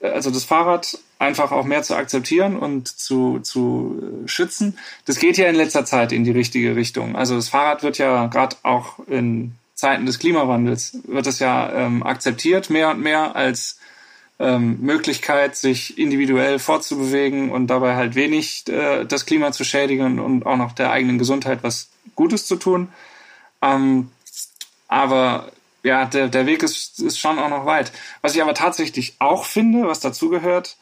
[0.00, 5.18] äh, also das Fahrrad einfach auch mehr zu akzeptieren und zu, zu äh, schützen, das
[5.18, 7.16] geht ja in letzter Zeit in die richtige Richtung.
[7.16, 12.02] Also das Fahrrad wird ja gerade auch in Zeiten des Klimawandels, wird es ja ähm,
[12.02, 13.78] akzeptiert mehr und mehr als
[14.38, 20.46] ähm, Möglichkeit, sich individuell fortzubewegen und dabei halt wenig äh, das Klima zu schädigen und
[20.46, 22.88] auch noch der eigenen Gesundheit was Gutes zu tun.
[23.62, 24.10] Ähm,
[24.88, 25.52] aber
[25.82, 27.92] ja, der, der Weg ist, ist schon auch noch weit.
[28.20, 30.76] Was ich aber tatsächlich auch finde, was dazugehört,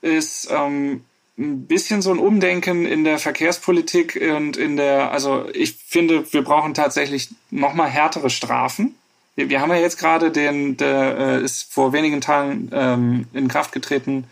[0.00, 1.04] ist ähm,
[1.38, 6.42] ein bisschen so ein Umdenken in der Verkehrspolitik und in der, also ich finde, wir
[6.42, 8.96] brauchen tatsächlich nochmal härtere Strafen.
[9.36, 13.48] Wir, wir, haben ja jetzt gerade den, der äh, ist vor wenigen Tagen ähm, in
[13.48, 14.24] Kraft getreten,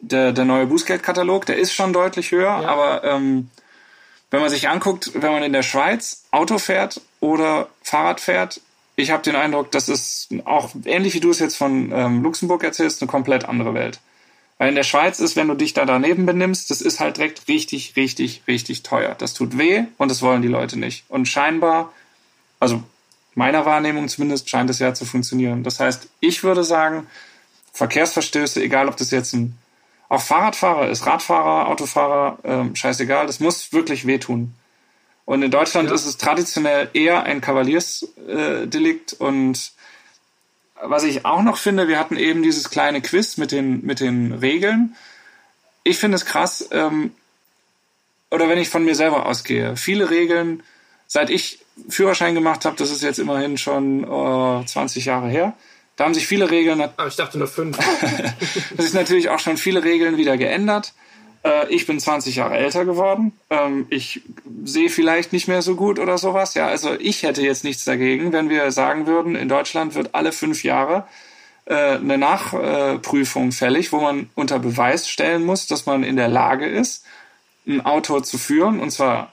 [0.00, 2.68] der, der neue Bußgeldkatalog, der ist schon deutlich höher, ja.
[2.68, 3.50] aber ähm,
[4.30, 8.60] wenn man sich anguckt, wenn man in der Schweiz Auto fährt oder Fahrrad fährt,
[8.96, 12.64] ich habe den Eindruck, das ist auch ähnlich wie du es jetzt von ähm, Luxemburg
[12.64, 14.00] erzählst, eine komplett andere Welt.
[14.58, 17.46] Weil in der Schweiz ist, wenn du dich da daneben benimmst, das ist halt direkt
[17.46, 19.14] richtig, richtig, richtig teuer.
[19.14, 21.04] Das tut weh und das wollen die Leute nicht.
[21.08, 21.92] Und scheinbar,
[22.58, 22.82] also
[23.34, 25.62] meiner Wahrnehmung zumindest, scheint es ja zu funktionieren.
[25.62, 27.06] Das heißt, ich würde sagen,
[27.74, 29.58] Verkehrsverstöße, egal ob das jetzt ein
[30.08, 34.54] auch Fahrradfahrer ist, Radfahrer, Autofahrer, ähm, scheißegal, das muss wirklich wehtun.
[35.24, 35.94] Und in Deutschland ja.
[35.94, 39.12] ist es traditionell eher ein Kavaliersdelikt.
[39.12, 39.72] Äh, und
[40.80, 44.32] was ich auch noch finde, wir hatten eben dieses kleine Quiz mit den, mit den
[44.32, 44.94] Regeln.
[45.82, 47.12] Ich finde es krass, ähm,
[48.30, 50.62] oder wenn ich von mir selber ausgehe, viele Regeln,
[51.06, 55.54] seit ich Führerschein gemacht habe, das ist jetzt immerhin schon äh, 20 Jahre her,
[55.96, 56.80] da haben sich viele Regeln.
[56.80, 57.78] Aber ich dachte nur fünf.
[58.76, 60.92] das ist natürlich auch schon viele Regeln wieder geändert.
[61.42, 63.32] Äh, ich bin 20 Jahre älter geworden.
[63.50, 64.22] Ähm, ich
[64.64, 66.54] sehe vielleicht nicht mehr so gut oder sowas.
[66.54, 70.32] Ja, also ich hätte jetzt nichts dagegen, wenn wir sagen würden, in Deutschland wird alle
[70.32, 71.06] fünf Jahre
[71.64, 76.66] äh, eine Nachprüfung fällig, wo man unter Beweis stellen muss, dass man in der Lage
[76.66, 77.04] ist,
[77.66, 79.32] ein Auto zu führen, und zwar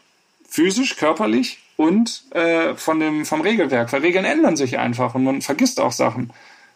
[0.49, 3.91] physisch, körperlich und äh, von dem, vom Regelwerk.
[3.91, 6.31] Weil Regeln ändern sich einfach und man vergisst auch Sachen.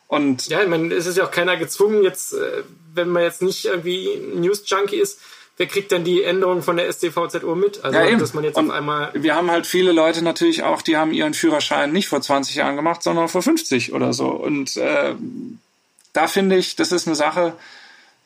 [0.08, 3.41] Und ja, ich meine, es ist ja auch keiner gezwungen, jetzt, äh, wenn man jetzt
[3.41, 5.20] nicht irgendwie News-Junkie ist,
[5.58, 7.84] wer kriegt dann die Änderungen von der StVZO mit?
[7.84, 9.12] Also, ja, dass man jetzt und auf einmal.
[9.14, 12.76] Wir haben halt viele Leute natürlich auch, die haben ihren Führerschein nicht vor 20 Jahren
[12.76, 14.28] gemacht, sondern vor 50 oder so.
[14.28, 15.16] Und äh,
[16.14, 17.53] da finde ich, das ist eine Sache,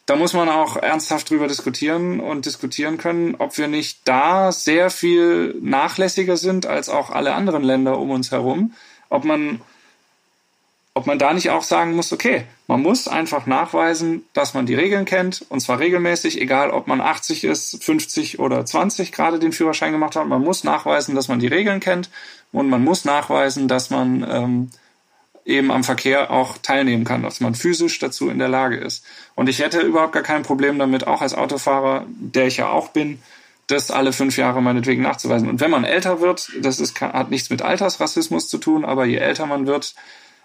[0.05, 4.89] da muss man auch ernsthaft drüber diskutieren und diskutieren können, ob wir nicht da sehr
[4.89, 8.73] viel nachlässiger sind als auch alle anderen Länder um uns herum.
[9.09, 9.61] Ob man
[10.93, 14.75] ob man da nicht auch sagen muss, okay, man muss einfach nachweisen, dass man die
[14.75, 19.53] Regeln kennt, und zwar regelmäßig, egal ob man 80 ist, 50 oder 20 gerade den
[19.53, 20.27] Führerschein gemacht hat.
[20.27, 22.09] Man muss nachweisen, dass man die Regeln kennt
[22.51, 24.69] und man muss nachweisen, dass man ähm,
[25.45, 29.05] eben am Verkehr auch teilnehmen kann, dass man physisch dazu in der Lage ist.
[29.35, 32.89] Und ich hätte überhaupt gar kein Problem damit, auch als Autofahrer, der ich ja auch
[32.89, 33.21] bin,
[33.67, 35.49] das alle fünf Jahre meinetwegen nachzuweisen.
[35.49, 39.15] Und wenn man älter wird, das ist, hat nichts mit Altersrassismus zu tun, aber je
[39.15, 39.95] älter man wird,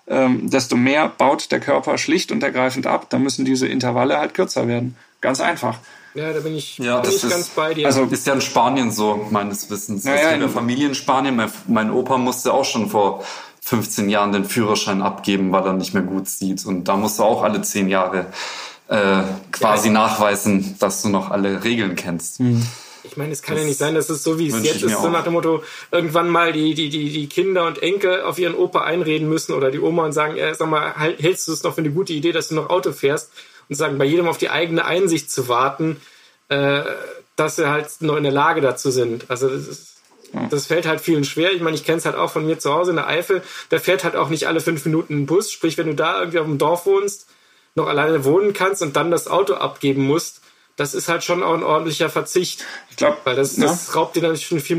[0.09, 3.07] ähm, desto mehr baut der Körper schlicht und ergreifend ab.
[3.11, 4.97] Da müssen diese Intervalle halt kürzer werden.
[5.21, 5.79] Ganz einfach.
[6.15, 7.87] Ja, da bin ich, ja, bin ich ist, ganz bei dir.
[7.87, 10.05] Also ist ja in Spanien so, meines Wissens.
[10.05, 11.37] Ja, ja, in der Familie in Spanien.
[11.37, 13.23] Mein, mein Opa musste auch schon vor
[13.61, 16.65] 15 Jahren den Führerschein abgeben, weil er nicht mehr gut sieht.
[16.65, 18.27] Und da musst du auch alle 10 Jahre
[18.89, 22.41] äh, quasi ja, nachweisen, dass du noch alle Regeln kennst.
[22.41, 22.67] Mhm.
[23.11, 25.01] Ich meine, es kann das ja nicht sein, dass es so wie es jetzt ist,
[25.01, 28.55] so nach dem Motto, irgendwann mal die, die, die, die Kinder und Enkel auf ihren
[28.55, 31.63] Opa einreden müssen oder die Oma und sagen, äh, sag mal, halt, hältst du es
[31.63, 33.31] noch für eine gute Idee, dass du noch Auto fährst
[33.69, 36.01] und sagen, bei jedem auf die eigene Einsicht zu warten,
[36.49, 36.83] äh,
[37.37, 39.27] dass sie halt noch in der Lage dazu sind.
[39.29, 39.97] Also das ist,
[40.51, 41.53] das fällt halt vielen schwer.
[41.53, 43.43] Ich meine, ich kenne es halt auch von mir zu Hause in der Eifel.
[43.71, 45.51] Da fährt halt auch nicht alle fünf Minuten ein Bus.
[45.51, 47.29] Sprich, wenn du da irgendwie auf dem Dorf wohnst,
[47.75, 50.41] noch alleine wohnen kannst und dann das Auto abgeben musst,
[50.77, 52.65] das ist halt schon auch ein ordentlicher Verzicht.
[52.91, 53.95] Ich glaube, weil das, das ja.
[53.95, 54.77] raubt dir dann schon viel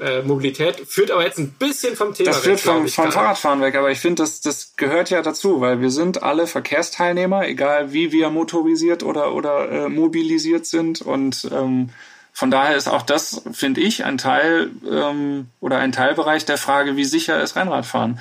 [0.00, 2.52] äh, Mobilität, führt aber jetzt ein bisschen vom Thema das weg.
[2.52, 5.80] Das führt vom, vom Fahrradfahren weg, aber ich finde, das, das gehört ja dazu, weil
[5.80, 11.90] wir sind alle Verkehrsteilnehmer, egal wie wir motorisiert oder, oder äh, mobilisiert sind und ähm,
[12.32, 16.96] von daher ist auch das, finde ich, ein Teil ähm, oder ein Teilbereich der Frage,
[16.96, 18.18] wie sicher ist Rennradfahren.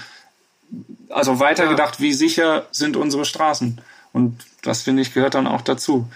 [1.09, 2.01] Also weitergedacht, ja.
[2.01, 3.81] wie sicher sind unsere Straßen?
[4.11, 6.07] Und das, finde ich, gehört dann auch dazu.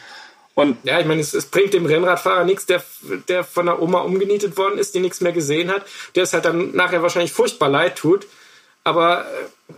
[0.56, 2.84] Und ja, ich meine, es, es, bringt dem Rennradfahrer nichts, der,
[3.28, 5.84] der von der Oma umgenietet worden ist, die nichts mehr gesehen hat,
[6.16, 8.28] der es halt dann nachher wahrscheinlich furchtbar leid tut.
[8.84, 9.74] Aber äh,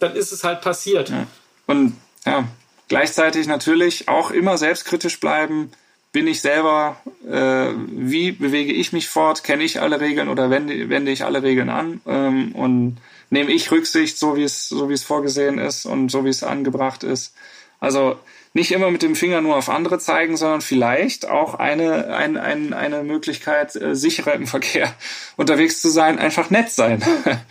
[0.00, 1.10] dann ist es halt passiert.
[1.10, 1.26] Ja.
[1.66, 2.48] Und ja,
[2.88, 5.70] gleichzeitig natürlich auch immer selbstkritisch bleiben.
[6.10, 9.44] Bin ich selber, äh, wie bewege ich mich fort?
[9.44, 12.00] Kenne ich alle Regeln oder wende, wende ich alle Regeln an?
[12.06, 12.96] Ähm, und
[13.30, 16.42] nehme ich Rücksicht, so wie es, so wie es vorgesehen ist und so wie es
[16.42, 17.34] angebracht ist?
[17.80, 18.18] Also
[18.56, 22.72] nicht immer mit dem Finger nur auf andere zeigen, sondern vielleicht auch eine, ein, ein,
[22.72, 24.94] eine Möglichkeit, äh, sicherer im Verkehr
[25.36, 27.04] unterwegs zu sein, einfach nett sein.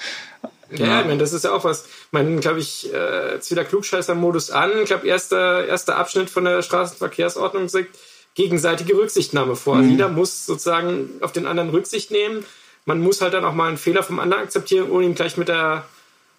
[0.72, 1.86] Ja, ich meine, das ist ja auch was.
[1.86, 4.72] Ich meine, glaube ich, äh, jetzt wieder Klugscheißer-Modus an.
[4.82, 7.90] Ich glaube, erster, erster Abschnitt von der Straßenverkehrsordnung sagt
[8.34, 9.76] gegenseitige Rücksichtnahme vor.
[9.76, 9.92] Mhm.
[9.92, 12.44] Jeder muss sozusagen auf den anderen Rücksicht nehmen.
[12.86, 15.50] Man muss halt dann auch mal einen Fehler vom anderen akzeptieren, ohne ihn gleich mit
[15.50, 15.86] der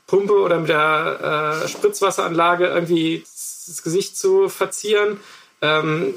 [0.07, 3.25] Pumpe oder mit der äh, Spritzwasseranlage irgendwie
[3.67, 5.21] das Gesicht zu verzieren.
[5.63, 6.15] Ähm,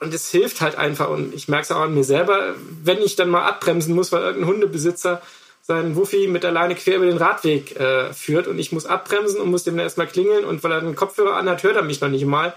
[0.00, 1.10] und es hilft halt einfach.
[1.10, 4.22] Und ich merke es auch an mir selber, wenn ich dann mal abbremsen muss, weil
[4.22, 5.20] irgendein Hundebesitzer
[5.62, 9.40] seinen Wuffi mit der Leine quer über den Radweg äh, führt und ich muss abbremsen
[9.40, 12.00] und muss dem dann erstmal klingeln und weil er einen Kopfhörer anhat, hört er mich
[12.00, 12.54] noch nicht mal.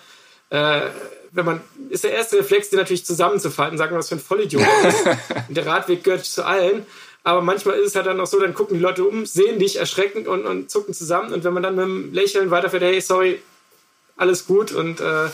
[0.49, 0.82] Äh,
[1.32, 5.05] wenn man, ist der erste Reflex, den natürlich zusammenzufalten, sagen, was für ein Vollidiot ist.
[5.47, 6.86] und der Radweg gehört zu allen.
[7.24, 9.78] Aber manchmal ist es halt dann auch so, dann gucken die Leute um, sehen dich
[9.78, 11.34] erschreckend und, und zucken zusammen.
[11.34, 13.41] Und wenn man dann mit einem Lächeln weiterfährt, hey, sorry,
[14.16, 15.30] alles gut und äh,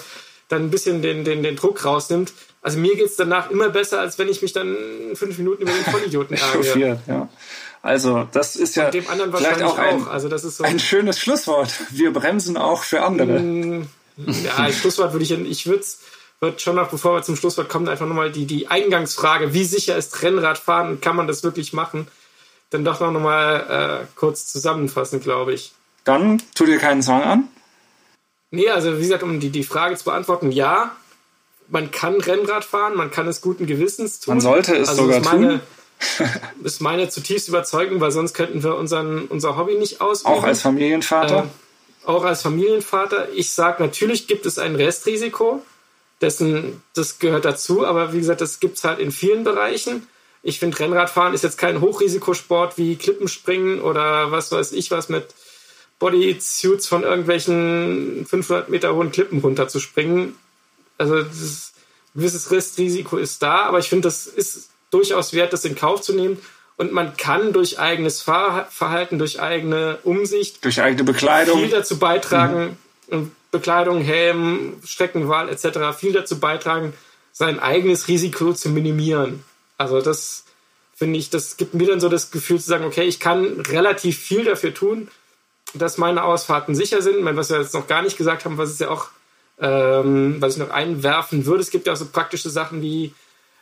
[0.48, 2.34] dann ein bisschen den, den, den Druck rausnimmt.
[2.62, 4.76] Also mir geht es danach immer besser, als wenn ich mich dann
[5.14, 7.00] fünf Minuten über den Vollidioten ärgere.
[7.08, 7.30] ja.
[7.82, 10.08] Also das ist ja vielleicht auch ein, auch.
[10.08, 11.72] Also das ist so ein schönes Schlusswort.
[11.92, 13.40] Wir bremsen auch für andere.
[13.40, 15.86] Mm, ja, ein Schlusswort würde ich, ich würde
[16.42, 19.98] wird schon noch, bevor wir zum Schlusswort kommen, einfach nochmal die, die Eingangsfrage, wie sicher
[19.98, 22.08] ist Rennradfahren und kann man das wirklich machen,
[22.70, 25.74] dann doch noch mal äh, kurz zusammenfassen, glaube ich.
[26.06, 27.48] Dann tu dir keinen Zwang an.
[28.52, 30.96] Nee, also wie gesagt, um die, die Frage zu beantworten, ja,
[31.68, 34.36] man kann Rennrad fahren, man kann es guten Gewissens tun.
[34.36, 35.60] Man sollte es also sogar meine,
[36.20, 36.30] tun.
[36.64, 40.34] ist meine zutiefst Überzeugung, weil sonst könnten wir unseren, unser Hobby nicht ausüben.
[40.34, 41.44] Auch als Familienvater?
[41.44, 43.30] Äh, auch als Familienvater.
[43.34, 45.62] Ich sage, natürlich gibt es ein Restrisiko,
[46.22, 50.08] dessen, das gehört dazu, aber wie gesagt, das gibt es halt in vielen Bereichen.
[50.42, 55.28] Ich finde, Rennradfahren ist jetzt kein Hochrisikosport wie Klippenspringen oder was weiß ich was mit
[56.00, 60.36] Bodysuits von irgendwelchen 500 Meter hohen Klippen runterzuspringen.
[60.98, 61.74] Also das
[62.16, 66.14] gewisses Restrisiko ist da, aber ich finde, das ist durchaus wert, das in Kauf zu
[66.14, 66.38] nehmen.
[66.78, 72.78] Und man kann durch eigenes Fahrverhalten, durch eigene Umsicht, durch eigene Bekleidung viel dazu beitragen,
[73.10, 73.32] mhm.
[73.52, 75.98] Bekleidung, Helm, Streckenwahl etc.
[75.98, 76.94] viel dazu beitragen,
[77.34, 79.44] sein eigenes Risiko zu minimieren.
[79.78, 80.46] Also das
[80.96, 84.18] finde ich, das gibt mir dann so das Gefühl zu sagen, okay, ich kann relativ
[84.18, 85.10] viel dafür tun,
[85.74, 87.24] dass meine Ausfahrten sicher sind.
[87.24, 89.08] was wir jetzt noch gar nicht gesagt haben, was es ja auch,
[89.60, 93.14] ähm, was ich noch einwerfen würde, es gibt ja auch so praktische Sachen wie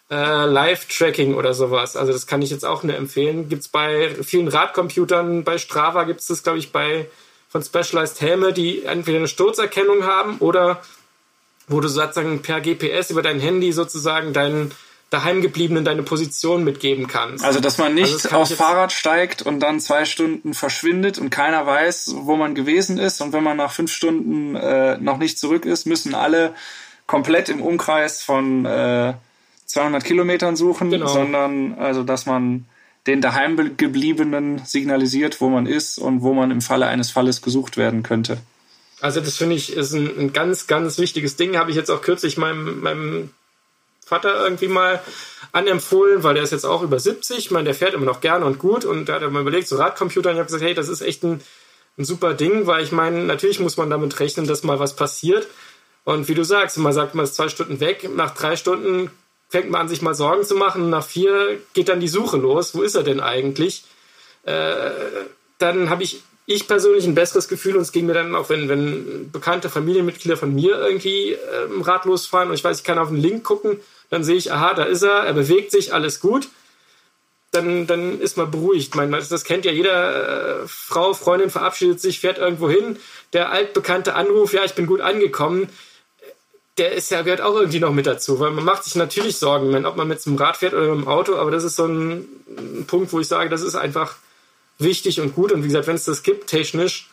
[0.10, 1.96] äh, Live-Tracking oder sowas.
[1.96, 3.50] Also das kann ich jetzt auch nur empfehlen.
[3.50, 7.08] Gibt es bei vielen Radcomputern, bei Strava gibt es das, glaube ich, bei
[7.50, 10.82] von Specialized Helme, die entweder eine Sturzerkennung haben oder
[11.68, 14.72] wo du sozusagen per GPS über dein Handy sozusagen deinen
[15.10, 17.46] daheimgebliebenen deine Position mitgeben kannst.
[17.46, 21.66] Also, dass man nicht also aufs Fahrrad steigt und dann zwei Stunden verschwindet und keiner
[21.66, 23.22] weiß, wo man gewesen ist.
[23.22, 26.54] Und wenn man nach fünf Stunden äh, noch nicht zurück ist, müssen alle
[27.06, 29.14] komplett im Umkreis von äh,
[29.66, 31.08] 200 Kilometern suchen, genau.
[31.08, 32.66] sondern also, dass man
[33.06, 38.04] den daheimgebliebenen signalisiert, wo man ist und wo man im Falle eines Falles gesucht werden
[38.04, 38.40] könnte.
[39.00, 41.56] Also das finde ich ist ein, ein, ganz, ganz wichtiges Ding.
[41.56, 43.30] Habe ich jetzt auch kürzlich meinem, meinem
[44.08, 45.02] Vater irgendwie mal
[45.52, 47.38] anempfohlen, weil der ist jetzt auch über 70.
[47.38, 49.68] Ich meine, der fährt immer noch gerne und gut und da hat er mal überlegt,
[49.68, 51.42] so Radcomputer, und ich habe gesagt, hey, das ist echt ein,
[51.98, 55.48] ein super Ding, weil ich meine, natürlich muss man damit rechnen, dass mal was passiert.
[56.06, 59.12] Und wie du sagst, man sagt, man ist zwei Stunden weg, nach drei Stunden
[59.50, 62.76] fängt man an, sich mal Sorgen zu machen, nach vier geht dann die Suche los,
[62.76, 63.84] wo ist er denn eigentlich?
[64.44, 64.92] Äh,
[65.58, 68.70] dann habe ich ich persönlich ein besseres Gefühl und es ging mir dann auch, wenn,
[68.70, 73.10] wenn bekannte Familienmitglieder von mir irgendwie ähm, ratlos fahren und ich weiß, ich kann auf
[73.10, 76.50] den Link gucken dann sehe ich, aha, da ist er, er bewegt sich, alles gut.
[77.52, 78.96] Dann, dann ist man beruhigt.
[78.96, 82.98] Mein, das kennt ja jeder äh, Frau, Freundin verabschiedet sich, fährt irgendwo hin.
[83.34, 85.70] Der altbekannte Anruf, ja, ich bin gut angekommen,
[86.78, 89.74] der ist ja, gehört auch irgendwie noch mit dazu, weil man macht sich natürlich Sorgen,
[89.74, 91.86] wenn, ob man mit dem Rad fährt oder mit dem Auto, aber das ist so
[91.86, 94.16] ein, ein Punkt, wo ich sage, das ist einfach
[94.78, 95.52] wichtig und gut.
[95.52, 97.10] Und wie gesagt, wenn es das gibt, technisch,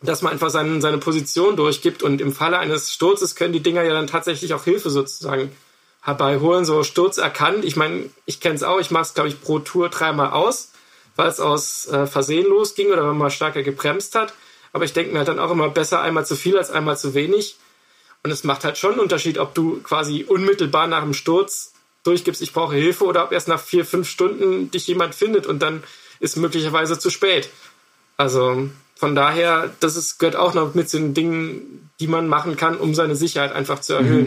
[0.00, 3.82] dass man einfach seine, seine Position durchgibt und im Falle eines Sturzes können die Dinger
[3.82, 5.52] ja dann tatsächlich auch Hilfe sozusagen
[6.02, 7.64] herbeiholen, so Sturz erkannt.
[7.64, 10.72] Ich meine, ich kenne es auch, ich mache es, glaube ich, pro Tour dreimal aus,
[11.16, 14.32] weil es aus äh, Versehen losging oder wenn man stärker gebremst hat.
[14.72, 17.14] Aber ich denke mir halt dann auch immer besser einmal zu viel als einmal zu
[17.14, 17.56] wenig.
[18.22, 21.72] Und es macht halt schon einen Unterschied, ob du quasi unmittelbar nach dem Sturz
[22.02, 25.60] durchgibst, ich brauche Hilfe, oder ob erst nach vier, fünf Stunden dich jemand findet und
[25.60, 25.82] dann
[26.18, 27.50] ist möglicherweise zu spät.
[28.16, 32.56] Also von daher, das ist, gehört auch noch mit zu den Dingen, die man machen
[32.56, 34.26] kann, um seine Sicherheit einfach zu erhöhen.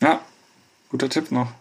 [0.00, 0.06] Mhm.
[0.06, 0.20] Ja,
[0.90, 1.52] guter Tipp noch.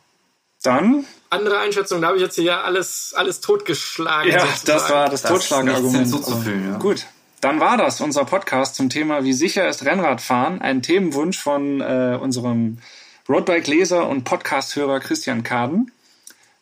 [0.64, 1.06] Dann.
[1.30, 4.32] Andere Einschätzung, da habe ich jetzt hier alles, alles totgeschlagen.
[4.32, 4.66] Ja, sozusagen.
[4.66, 6.12] das war das, das Totschlagargument.
[6.12, 6.78] Ja.
[6.78, 7.06] Gut.
[7.42, 10.60] Dann war das unser Podcast zum Thema Wie sicher ist Rennradfahren?
[10.60, 12.80] Ein Themenwunsch von äh, unserem
[13.30, 15.92] Roadbike-Leser und Podcast-Hörer Christian Kaden.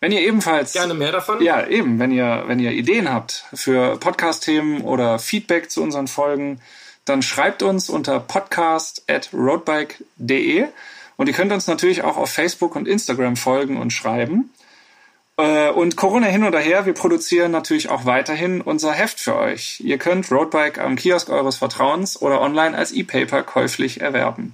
[0.01, 3.95] Wenn ihr ebenfalls gerne mehr davon, ja eben, wenn ihr wenn ihr Ideen habt für
[3.97, 6.59] Podcast-Themen oder Feedback zu unseren Folgen,
[7.05, 10.66] dann schreibt uns unter podcast@roadbike.de
[11.18, 14.51] und ihr könnt uns natürlich auch auf Facebook und Instagram folgen und schreiben.
[15.38, 19.82] Äh, und Corona hin oder her, wir produzieren natürlich auch weiterhin unser Heft für euch.
[19.82, 24.53] Ihr könnt Roadbike am Kiosk eures Vertrauens oder online als E-Paper käuflich erwerben.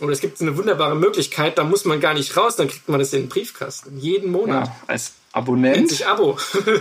[0.00, 2.98] Und es gibt eine wunderbare Möglichkeit, da muss man gar nicht raus, dann kriegt man
[2.98, 3.98] das in den Briefkasten.
[3.98, 4.68] Jeden Monat.
[4.68, 5.76] Ja, als Abonnent.
[5.76, 6.38] Nennt sich Abo.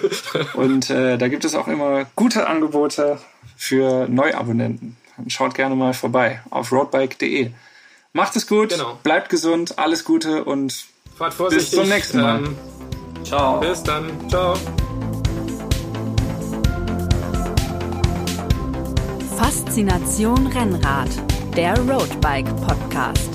[0.53, 3.19] und äh, da gibt es auch immer gute Angebote
[3.57, 4.95] für Neuabonnenten.
[5.27, 7.51] Schaut gerne mal vorbei auf roadbike.de.
[8.13, 8.97] Macht es gut, genau.
[9.03, 10.85] bleibt gesund, alles Gute und
[11.49, 12.39] bis zum nächsten Mal.
[12.39, 12.57] Ähm,
[13.23, 13.59] ciao.
[13.59, 14.09] Bis dann.
[14.29, 14.55] Ciao.
[19.37, 21.09] Faszination Rennrad,
[21.55, 23.29] der Roadbike Podcast.